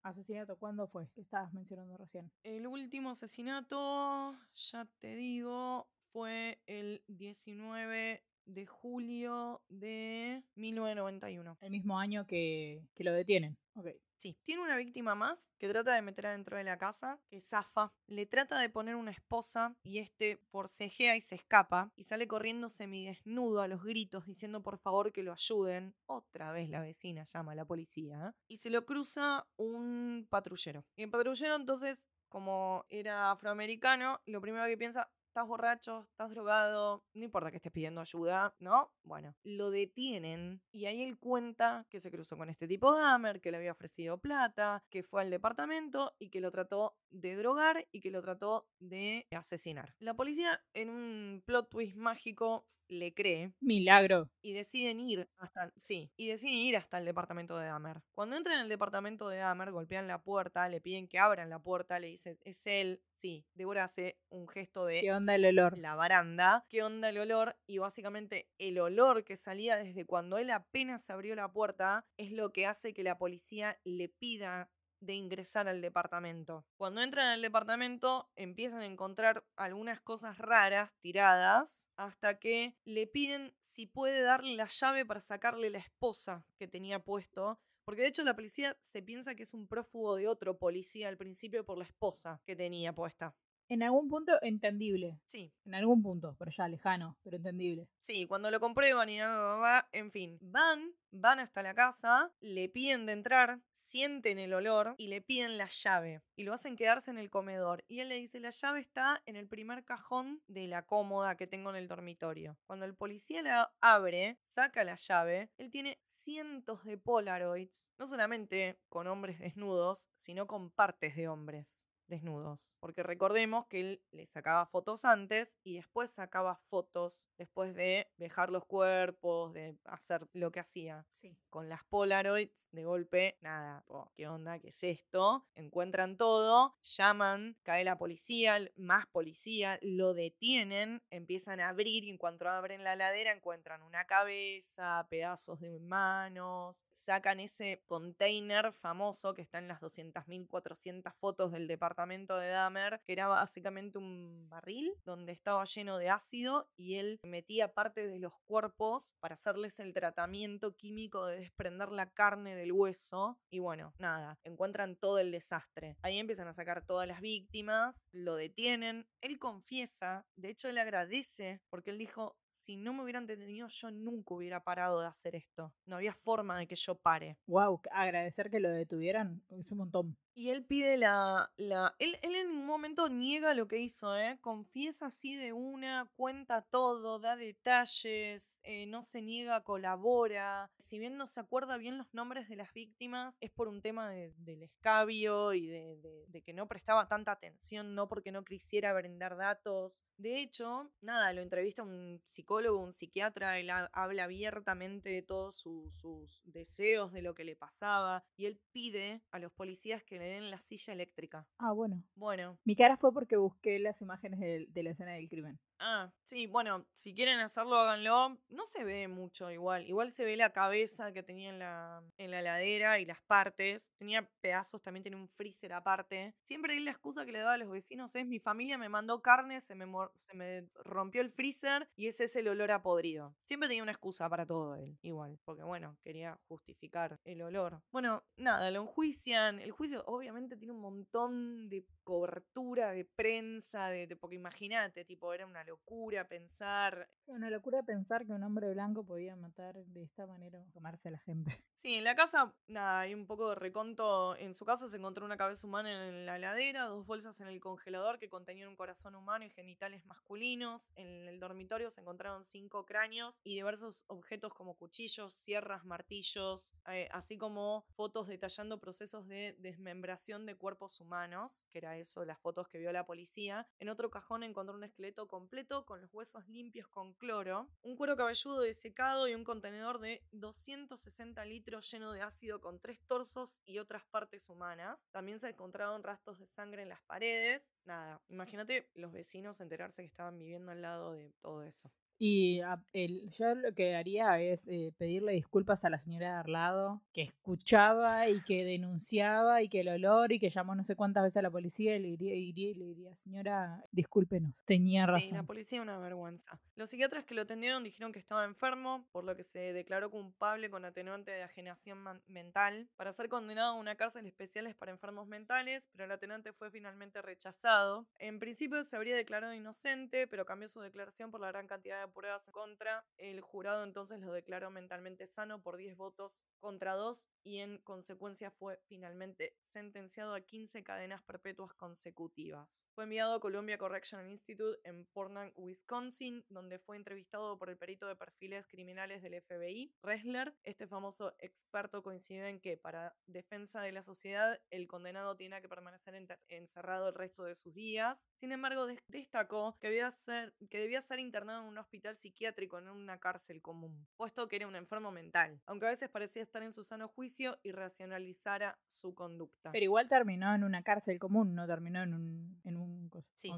[0.03, 1.07] asesinato cuándo fue?
[1.13, 2.31] Que estabas mencionando recién.
[2.43, 11.57] El último asesinato, ya te digo, fue el 19 de julio de 1991.
[11.61, 13.57] El mismo año que, que lo detienen.
[13.75, 13.87] Ok.
[14.17, 17.93] Sí, tiene una víctima más que trata de meter adentro de la casa, que zafa,
[18.07, 22.67] le trata de poner una esposa y este forcejea y se escapa y sale corriendo
[22.67, 25.95] semidesnudo a los gritos diciendo por favor que lo ayuden.
[26.07, 28.39] Otra vez la vecina llama a la policía ¿eh?
[28.47, 30.83] y se lo cruza un patrullero.
[30.95, 37.03] Y el patrullero entonces, como era afroamericano, lo primero que piensa, estás borracho, estás drogado,
[37.13, 38.91] no importa que estés pidiendo ayuda, ¿no?
[39.03, 43.39] Bueno, lo detienen y ahí él cuenta que se cruzó con este tipo de Dahmer,
[43.39, 47.87] que le había ofrecido plata, que fue al departamento y que lo trató de drogar
[47.91, 49.93] y que lo trató de asesinar.
[49.99, 54.29] La policía, en un plot twist mágico, le cree Milagro.
[54.41, 58.01] y deciden ir hasta sí, y deciden ir hasta el departamento de Dahmer.
[58.13, 61.59] Cuando entran en el departamento de Dahmer, golpean la puerta, le piden que abran la
[61.59, 65.81] puerta, le dice, "Es él." Sí, Débora hace un gesto de ¿Qué onda el olor?
[65.81, 70.49] la baranda, qué onda el olor y básicamente el olor que salía desde cuando él
[70.51, 75.67] apenas abrió la puerta es lo que hace que la policía le pida de ingresar
[75.67, 76.65] al departamento.
[76.77, 83.53] Cuando entran al departamento empiezan a encontrar algunas cosas raras tiradas hasta que le piden
[83.59, 87.59] si puede darle la llave para sacarle la esposa que tenía puesto.
[87.85, 91.17] Porque de hecho la policía se piensa que es un prófugo de otro policía al
[91.17, 93.33] principio por la esposa que tenía puesta.
[93.69, 95.19] En algún punto entendible.
[95.25, 97.89] Sí, En algún punto, pero ya lejano, pero entendible.
[97.99, 103.11] Sí, cuando lo comprueban y en fin, van, van hasta la casa, le piden de
[103.11, 107.29] entrar, sienten el olor y le piden la llave y lo hacen quedarse en el
[107.29, 107.83] comedor.
[107.89, 111.47] Y él le dice, la llave está en el primer cajón de la cómoda que
[111.47, 112.57] tengo en el dormitorio.
[112.67, 118.79] Cuando el policía la abre, saca la llave, él tiene cientos de Polaroids, no solamente
[118.87, 122.77] con hombres desnudos, sino con partes de hombres desnudos.
[122.79, 128.49] Porque recordemos que él le sacaba fotos antes y después sacaba fotos después de dejar
[128.49, 131.05] los cuerpos, de hacer lo que hacía.
[131.09, 131.37] Sí.
[131.49, 133.83] Con las Polaroids, de golpe, nada,
[134.15, 134.59] ¿qué onda?
[134.59, 135.45] ¿Qué es esto?
[135.55, 142.17] Encuentran todo, llaman, cae la policía, más policía, lo detienen, empiezan a abrir y en
[142.17, 149.41] cuanto abren la ladera encuentran una cabeza, pedazos de manos, sacan ese container famoso que
[149.41, 155.31] está en las 200.400 fotos del departamento de Dahmer, que era básicamente un barril donde
[155.31, 160.75] estaba lleno de ácido y él metía parte de los cuerpos para hacerles el tratamiento
[160.75, 163.39] químico de desprender la carne del hueso.
[163.49, 165.97] Y bueno, nada, encuentran todo el desastre.
[166.03, 171.61] Ahí empiezan a sacar todas las víctimas, lo detienen, él confiesa, de hecho él agradece
[171.71, 175.73] porque él dijo, si no me hubieran detenido yo nunca hubiera parado de hacer esto.
[175.87, 177.39] No había forma de que yo pare.
[177.47, 180.17] Wow, agradecer que lo detuvieran es un montón.
[180.39, 181.51] Y él pide la...
[181.57, 184.37] la él, él en un momento niega lo que hizo, ¿eh?
[184.39, 190.69] Confiesa así de una, cuenta todo, da detalles, eh, no se niega, colabora.
[190.77, 194.11] Si bien no se acuerda bien los nombres de las víctimas, es por un tema
[194.11, 195.95] de- del escabio y de,
[196.27, 200.05] de- que no prestaba tanta atención, no porque no quisiera brindar datos.
[200.17, 205.55] De hecho, nada, lo entrevista un psicólogo, un psiquiatra, él ha- habla abiertamente de todos
[205.57, 210.19] su- sus deseos, de lo que le pasaba, y él pide a los policías que
[210.19, 211.47] le den la silla eléctrica.
[211.59, 212.03] Ah, bueno.
[212.15, 215.59] Bueno, Mi cara fue porque busqué las imágenes de, de la escena del crimen.
[215.79, 218.37] Ah, sí, bueno, si quieren hacerlo, háganlo.
[218.49, 219.85] No se ve mucho igual.
[219.87, 223.91] Igual se ve la cabeza que tenía en la, en la ladera y las partes.
[223.97, 226.35] Tenía pedazos, también tenía un freezer aparte.
[226.41, 229.21] Siempre él la excusa que le daba a los vecinos es mi familia me mandó
[229.21, 233.35] carne, se me, se me rompió el freezer y ese es el olor a podrido.
[233.43, 235.37] Siempre tenía una excusa para todo él, igual.
[235.45, 237.81] Porque bueno, quería justificar el olor.
[237.91, 239.59] Bueno, nada, lo enjuician.
[239.59, 245.33] El juicio obviamente tiene un montón de cobertura, de prensa, de, de- porque imagínate, tipo,
[245.33, 250.25] era una locura pensar Una locura pensar que un hombre blanco podía matar de esta
[250.25, 251.61] manera o comerse a la gente.
[251.79, 254.35] Sí, en la casa, nada, hay un poco de reconto.
[254.37, 257.59] En su casa se encontró una cabeza humana en la heladera, dos bolsas en el
[257.59, 260.91] congelador que contenían un corazón humano y genitales masculinos.
[260.95, 267.09] En el dormitorio se encontraron cinco cráneos y diversos objetos como cuchillos, sierras, martillos, eh,
[267.11, 272.67] así como fotos detallando procesos de desmembración de cuerpos humanos, que era eso, las fotos
[272.67, 273.67] que vio la policía.
[273.77, 278.17] En otro cajón encontró un esqueleto completo con los huesos limpios con cloro, un cuero
[278.17, 283.79] cabelludo desecado y un contenedor de 260 litros lleno de ácido con tres torsos y
[283.79, 285.07] otras partes humanas.
[285.11, 287.73] También se encontraron rastros de sangre en las paredes.
[287.85, 291.91] Nada, imagínate los vecinos enterarse que estaban viviendo al lado de todo eso.
[292.19, 296.39] Y a- el- yo lo que haría es eh, pedirle disculpas a la señora de
[296.47, 300.83] al lado, que escuchaba y que denunciaba y que el olor y que llamó no
[300.83, 304.53] sé cuántas veces a la policía y le diría, iría y le diría, señora, discúlpenos,
[304.65, 305.45] tenía Sí, la razón.
[305.47, 306.59] policía una vergüenza.
[306.75, 310.69] Los psiquiatras que lo atendieron dijeron que estaba enfermo, por lo que se declaró culpable
[310.69, 315.87] con atenuante de ajenación mental para ser condenado a una cárcel especial para enfermos mentales,
[315.91, 318.07] pero el atenuante fue finalmente rechazado.
[318.19, 322.06] En principio se habría declarado inocente, pero cambió su declaración por la gran cantidad de
[322.11, 323.05] pruebas en contra.
[323.17, 328.51] El jurado entonces lo declaró mentalmente sano por 10 votos contra 2 y en consecuencia
[328.51, 332.87] fue finalmente sentenciado a 15 cadenas perpetuas consecutivas.
[332.93, 338.07] Fue enviado a Columbia Correctional Institute en Portland, Wisconsin, donde fue entrevistado por el perito
[338.07, 340.55] de perfiles criminales del FBI, Ressler.
[340.63, 345.69] Este famoso experto coincidió en que para defensa de la sociedad el condenado tiene que
[345.69, 346.15] permanecer
[346.49, 348.27] encerrado el resto de sus días.
[348.33, 352.77] Sin embargo, des- destacó que debía, ser, que debía ser internado en un hospital psiquiátrico,
[352.79, 356.63] en una cárcel común, puesto que era un enfermo mental, aunque a veces parecía estar
[356.63, 359.71] en su sano juicio y racionalizara su conducta.
[359.71, 362.61] Pero igual terminó en una cárcel común, no terminó en un...
[362.63, 363.11] En un.
[363.33, 363.51] Sí.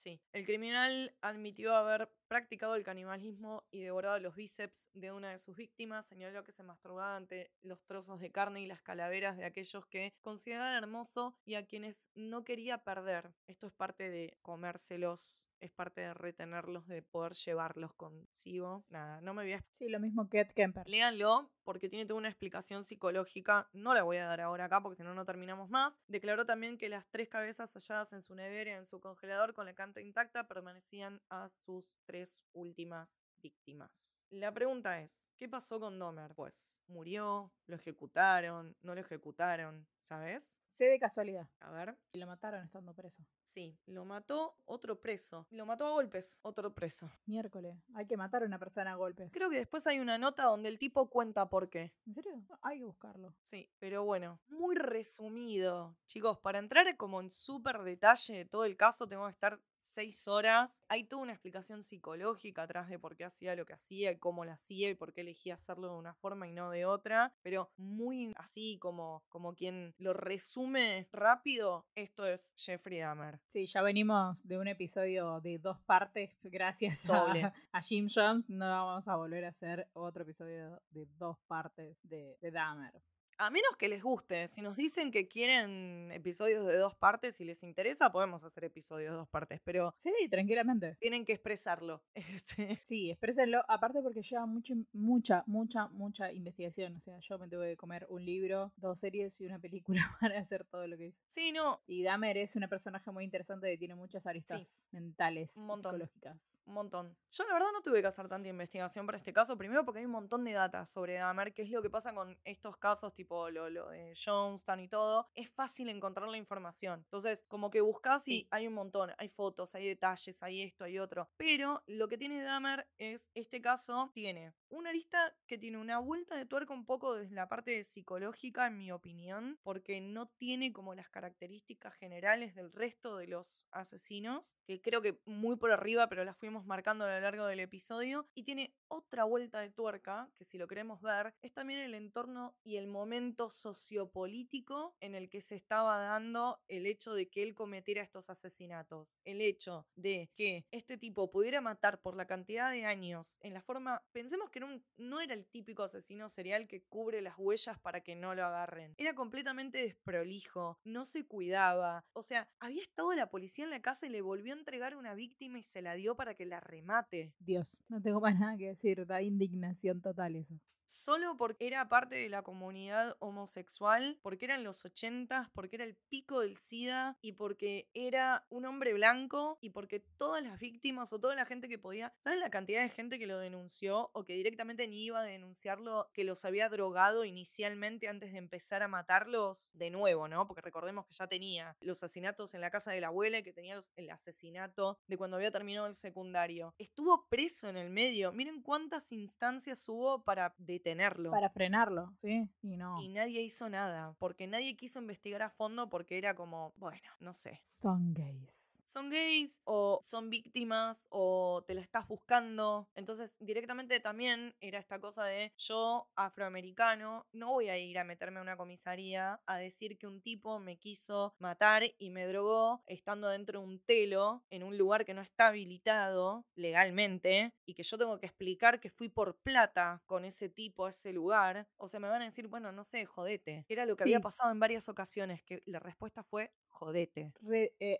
[0.00, 5.38] Sí, el criminal admitió haber practicado el canibalismo y devorado los bíceps de una de
[5.38, 6.06] sus víctimas.
[6.06, 10.14] Señaló que se masturbaba ante los trozos de carne y las calaveras de aquellos que
[10.22, 13.34] consideraban hermoso y a quienes no quería perder.
[13.46, 18.84] Esto es parte de comérselos, es parte de retenerlos, de poder llevarlos consigo.
[18.88, 20.88] Nada, no me voy a Sí, lo mismo que Ed Kemper.
[20.88, 23.68] Léanlo porque tiene toda una explicación psicológica.
[23.72, 25.98] No la voy a dar ahora acá porque si no, no terminamos más.
[26.08, 29.66] Declaró también que las tres cabezas halladas en su nevera y en su congelador con
[29.66, 34.26] la canta intacta permanecían a sus tres últimas víctimas.
[34.30, 36.34] La pregunta es, ¿qué pasó con Dahmer?
[36.34, 37.52] Pues, ¿murió?
[37.66, 38.76] ¿Lo ejecutaron?
[38.82, 39.86] ¿No lo ejecutaron?
[39.98, 40.60] ¿Sabes?
[40.68, 41.48] Sé de casualidad.
[41.60, 41.96] A ver.
[42.12, 43.24] Y lo mataron estando preso.
[43.50, 45.44] Sí, lo mató otro preso.
[45.50, 47.10] Lo mató a golpes, otro preso.
[47.26, 47.76] Miércoles.
[47.96, 49.28] Hay que matar a una persona a golpes.
[49.32, 51.92] Creo que después hay una nota donde el tipo cuenta por qué.
[52.06, 52.40] ¿En serio?
[52.62, 53.34] Hay que buscarlo.
[53.42, 55.96] Sí, pero bueno, muy resumido.
[56.06, 60.28] Chicos, para entrar como en súper detalle de todo el caso, tengo que estar seis
[60.28, 60.80] horas.
[60.86, 64.44] Hay toda una explicación psicológica atrás de por qué hacía lo que hacía y cómo
[64.44, 67.34] lo hacía y por qué elegía hacerlo de una forma y no de otra.
[67.42, 73.39] Pero muy así como, como quien lo resume rápido, esto es Jeffrey Dahmer.
[73.46, 78.48] Sí, ya venimos de un episodio de dos partes gracias a Jim Jones.
[78.48, 83.02] No vamos a volver a hacer otro episodio de dos partes de, de Dahmer.
[83.42, 87.46] A menos que les guste, si nos dicen que quieren episodios de dos partes y
[87.46, 90.96] les interesa, podemos hacer episodios de dos partes, pero Sí, tranquilamente.
[91.00, 92.02] tienen que expresarlo.
[92.14, 93.62] Este, Sí, exprésenlo.
[93.66, 96.96] Aparte porque lleva mucho, mucha, mucha, mucha investigación.
[96.96, 100.38] O sea, yo me tuve que comer un libro, dos series y una película para
[100.38, 101.18] hacer todo lo que hice.
[101.26, 105.66] Sí, no, Y Dahmer es una personaje muy interesante que tiene muchas aristas mentales, un
[105.66, 105.92] montón.
[105.92, 106.62] psicológicas.
[106.66, 107.16] Un montón.
[107.30, 110.04] Yo la verdad no tuve que hacer tanta investigación para este caso, primero porque hay
[110.04, 113.29] un montón de data sobre Dahmer, que es lo que pasa con estos casos, tipo
[113.50, 117.00] lo, lo de Johnston y todo, es fácil encontrar la información.
[117.00, 118.48] Entonces, como que buscas y Sí.
[118.50, 121.30] hay un montón, hay fotos, hay detalles, hay esto, hay otro.
[121.36, 126.36] Pero lo que tiene Dahmer es, este caso tiene una arista que tiene una vuelta
[126.36, 130.94] de tuerca un poco desde la parte psicológica, en mi opinión, porque no tiene como
[130.94, 136.24] las características generales del resto de los asesinos, que creo que muy por arriba, pero
[136.24, 140.44] las fuimos marcando a lo largo del episodio, y tiene otra vuelta de tuerca, que
[140.44, 145.40] si lo queremos ver, es también el entorno y el momento sociopolítico en el que
[145.40, 149.18] se estaba dando el hecho de que él cometiera estos asesinatos.
[149.24, 153.62] El hecho de que este tipo pudiera matar por la cantidad de años en la
[153.62, 154.59] forma, pensemos que
[154.96, 158.94] no era el típico asesino serial que cubre las huellas para que no lo agarren.
[158.96, 162.04] Era completamente desprolijo, no se cuidaba.
[162.12, 165.14] O sea, había estado la policía en la casa y le volvió a entregar una
[165.14, 167.34] víctima y se la dio para que la remate.
[167.38, 169.06] Dios, no tengo más nada que decir.
[169.06, 170.60] Da indignación total eso.
[170.90, 175.96] Solo porque era parte de la comunidad homosexual, porque eran los 80, porque era el
[176.08, 181.20] pico del SIDA y porque era un hombre blanco y porque todas las víctimas o
[181.20, 184.34] toda la gente que podía, ¿saben la cantidad de gente que lo denunció o que
[184.34, 189.70] directamente ni iba a denunciarlo, que los había drogado inicialmente antes de empezar a matarlos?
[189.74, 190.46] De nuevo, ¿no?
[190.48, 193.52] Porque recordemos que ya tenía los asesinatos en la casa de la abuela y que
[193.52, 196.74] tenía los- el asesinato de cuando había terminado el secundario.
[196.78, 198.32] Estuvo preso en el medio.
[198.32, 201.30] Miren cuántas instancias hubo para detenerlo.
[201.30, 203.00] Para frenarlo, sí, y no.
[203.02, 207.34] Y nadie hizo nada, porque nadie quiso investigar a fondo porque era como, bueno, no
[207.34, 207.60] sé.
[207.64, 208.80] Son gays.
[208.82, 212.88] Son gays o son víctimas o te la estás buscando.
[212.94, 218.38] Entonces directamente también era esta cosa de yo, afroamericano, no voy a ir a meterme
[218.38, 223.28] a una comisaría a decir que un tipo me quiso matar y me drogó estando
[223.28, 227.98] dentro de un telo en un lugar que no está habilitado legalmente y que yo
[227.98, 231.66] tengo que explicar que fui por plata con ese tipo a ese lugar.
[231.76, 233.64] O sea, me van a decir, bueno, no sé, jodete.
[233.68, 237.32] Era lo que había pasado en varias ocasiones, que la respuesta fue jodete.
[237.42, 237.98] Re- eh,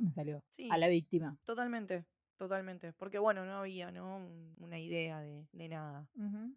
[0.00, 0.68] me salió, Sí.
[0.70, 1.36] a la víctima.
[1.44, 2.04] Totalmente,
[2.38, 2.92] totalmente.
[2.94, 4.16] Porque bueno, no había, ¿no?
[4.16, 6.08] Un- Una idea de, de nada.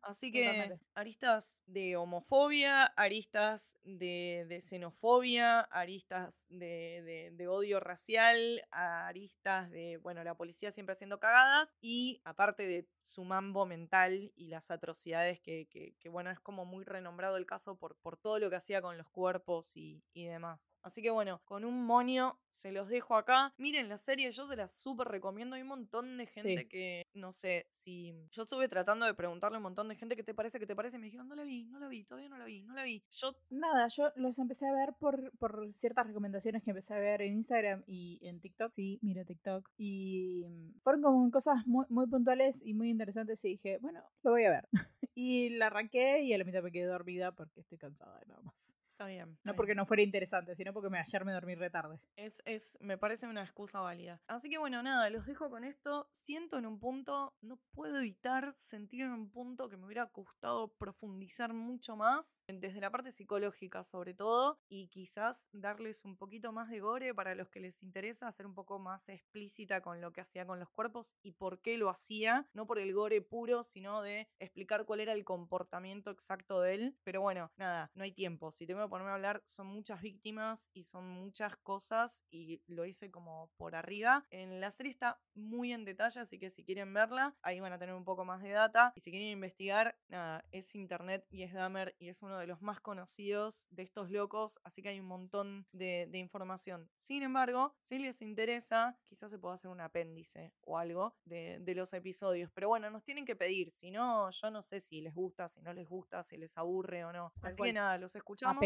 [0.02, 0.80] Así que Totalmente.
[0.96, 10.24] aristas de homofobia, aristas de, de xenofobia, aristas de, de- odio racial, aristas de, bueno,
[10.24, 15.68] la policía siempre haciendo cagadas y aparte de su mambo mental y las atrocidades que,
[15.70, 18.82] que- que, bueno, es como muy renombrado el caso por, por todo lo que hacía
[18.82, 20.74] con los cuerpos y, y demás.
[20.82, 23.54] Así que bueno, con un monio se los dejo acá.
[23.58, 25.56] Miren la serie, yo se la súper recomiendo.
[25.56, 26.68] Un montón de gente Sí.
[26.68, 30.24] que, no sé, si yo estuve tratando de preguntarle a un montón de gente qué
[30.24, 32.30] te parece, qué te parece, y me dijeron, no la vi, no la vi, todavía
[32.30, 33.04] no la vi, no la vi.
[33.10, 37.22] Yo, Nada, yo los empecé a ver por, por ciertas recomendaciones que empecé a ver
[37.22, 38.74] en Instagram y en TikTok.
[38.76, 39.70] Sí, miro TikTok.
[39.78, 44.32] Y mm, fueron como cosas muy, muy puntuales y muy interesantes y dije, bueno, lo
[44.32, 44.68] voy a ver.
[45.16, 48.42] y la arranqué y a la mitad me quedé dormida porque estoy cansada de nada
[48.42, 48.76] más.
[49.02, 49.30] Está bien.
[49.32, 49.58] está No bien.
[49.58, 52.00] porque no fuera interesante, sino porque me, ayer me dormí retarde.
[52.16, 54.22] Es, es, me parece una excusa válida.
[54.28, 56.08] Así que bueno, nada, los dejo con esto.
[56.12, 60.74] Siento en un punto, no puedo evitar sentir en un punto que me hubiera gustado
[60.78, 66.70] profundizar mucho más, desde la parte psicológica sobre todo, y quizás darles un poquito más
[66.70, 70.22] de gore para los que les interesa, ser un poco más explícita con lo que
[70.22, 74.02] hacía con los cuerpos y por qué lo hacía, no por el gore puro, sino
[74.02, 76.98] de explicar cuál era el comportamiento exacto de él.
[77.04, 78.52] Pero bueno, nada, no hay tiempo.
[78.52, 83.10] Si tengo ponerme a hablar, son muchas víctimas y son muchas cosas y lo hice
[83.10, 84.26] como por arriba.
[84.30, 87.80] En la serie está muy en detalle, así que si quieren verla, ahí van a
[87.80, 88.92] tener un poco más de data.
[88.98, 92.62] Y si quieren investigar, nada, es internet y es Dahmer y es uno de los
[92.62, 96.90] más conocidos de estos locos, así que hay un montón de, de información.
[96.94, 101.76] Sin embargo, si les interesa, quizás se pueda hacer un apéndice o algo de, de
[101.76, 102.52] los episodios.
[102.54, 105.62] Pero bueno, nos tienen que pedir, si no, yo no sé si les gusta, si
[105.62, 107.32] no les gusta, si les aburre o no.
[107.42, 108.60] Así que nada, los A escuchamos.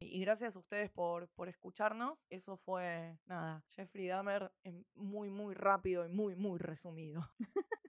[0.00, 2.26] Y gracias a ustedes por, por escucharnos.
[2.30, 4.52] Eso fue, nada, Jeffrey Dahmer
[4.94, 7.28] muy, muy rápido y muy, muy resumido.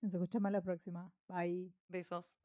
[0.00, 1.12] Nos escuchamos la próxima.
[1.28, 1.72] Bye.
[1.88, 2.38] Besos.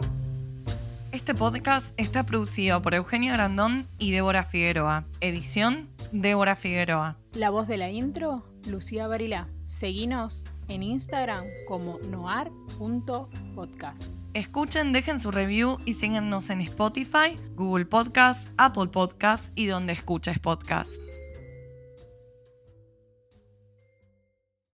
[1.11, 5.05] Este podcast está producido por Eugenia Grandón y Débora Figueroa.
[5.21, 7.17] Edición, Débora Figueroa.
[7.33, 9.47] La voz de la intro, Lucía Barilá.
[9.65, 14.03] Seguinos en Instagram como noar.podcast.
[14.33, 20.37] Escuchen, dejen su review y síganos en Spotify, Google Podcast, Apple Podcast y donde escuches
[20.39, 21.01] podcast.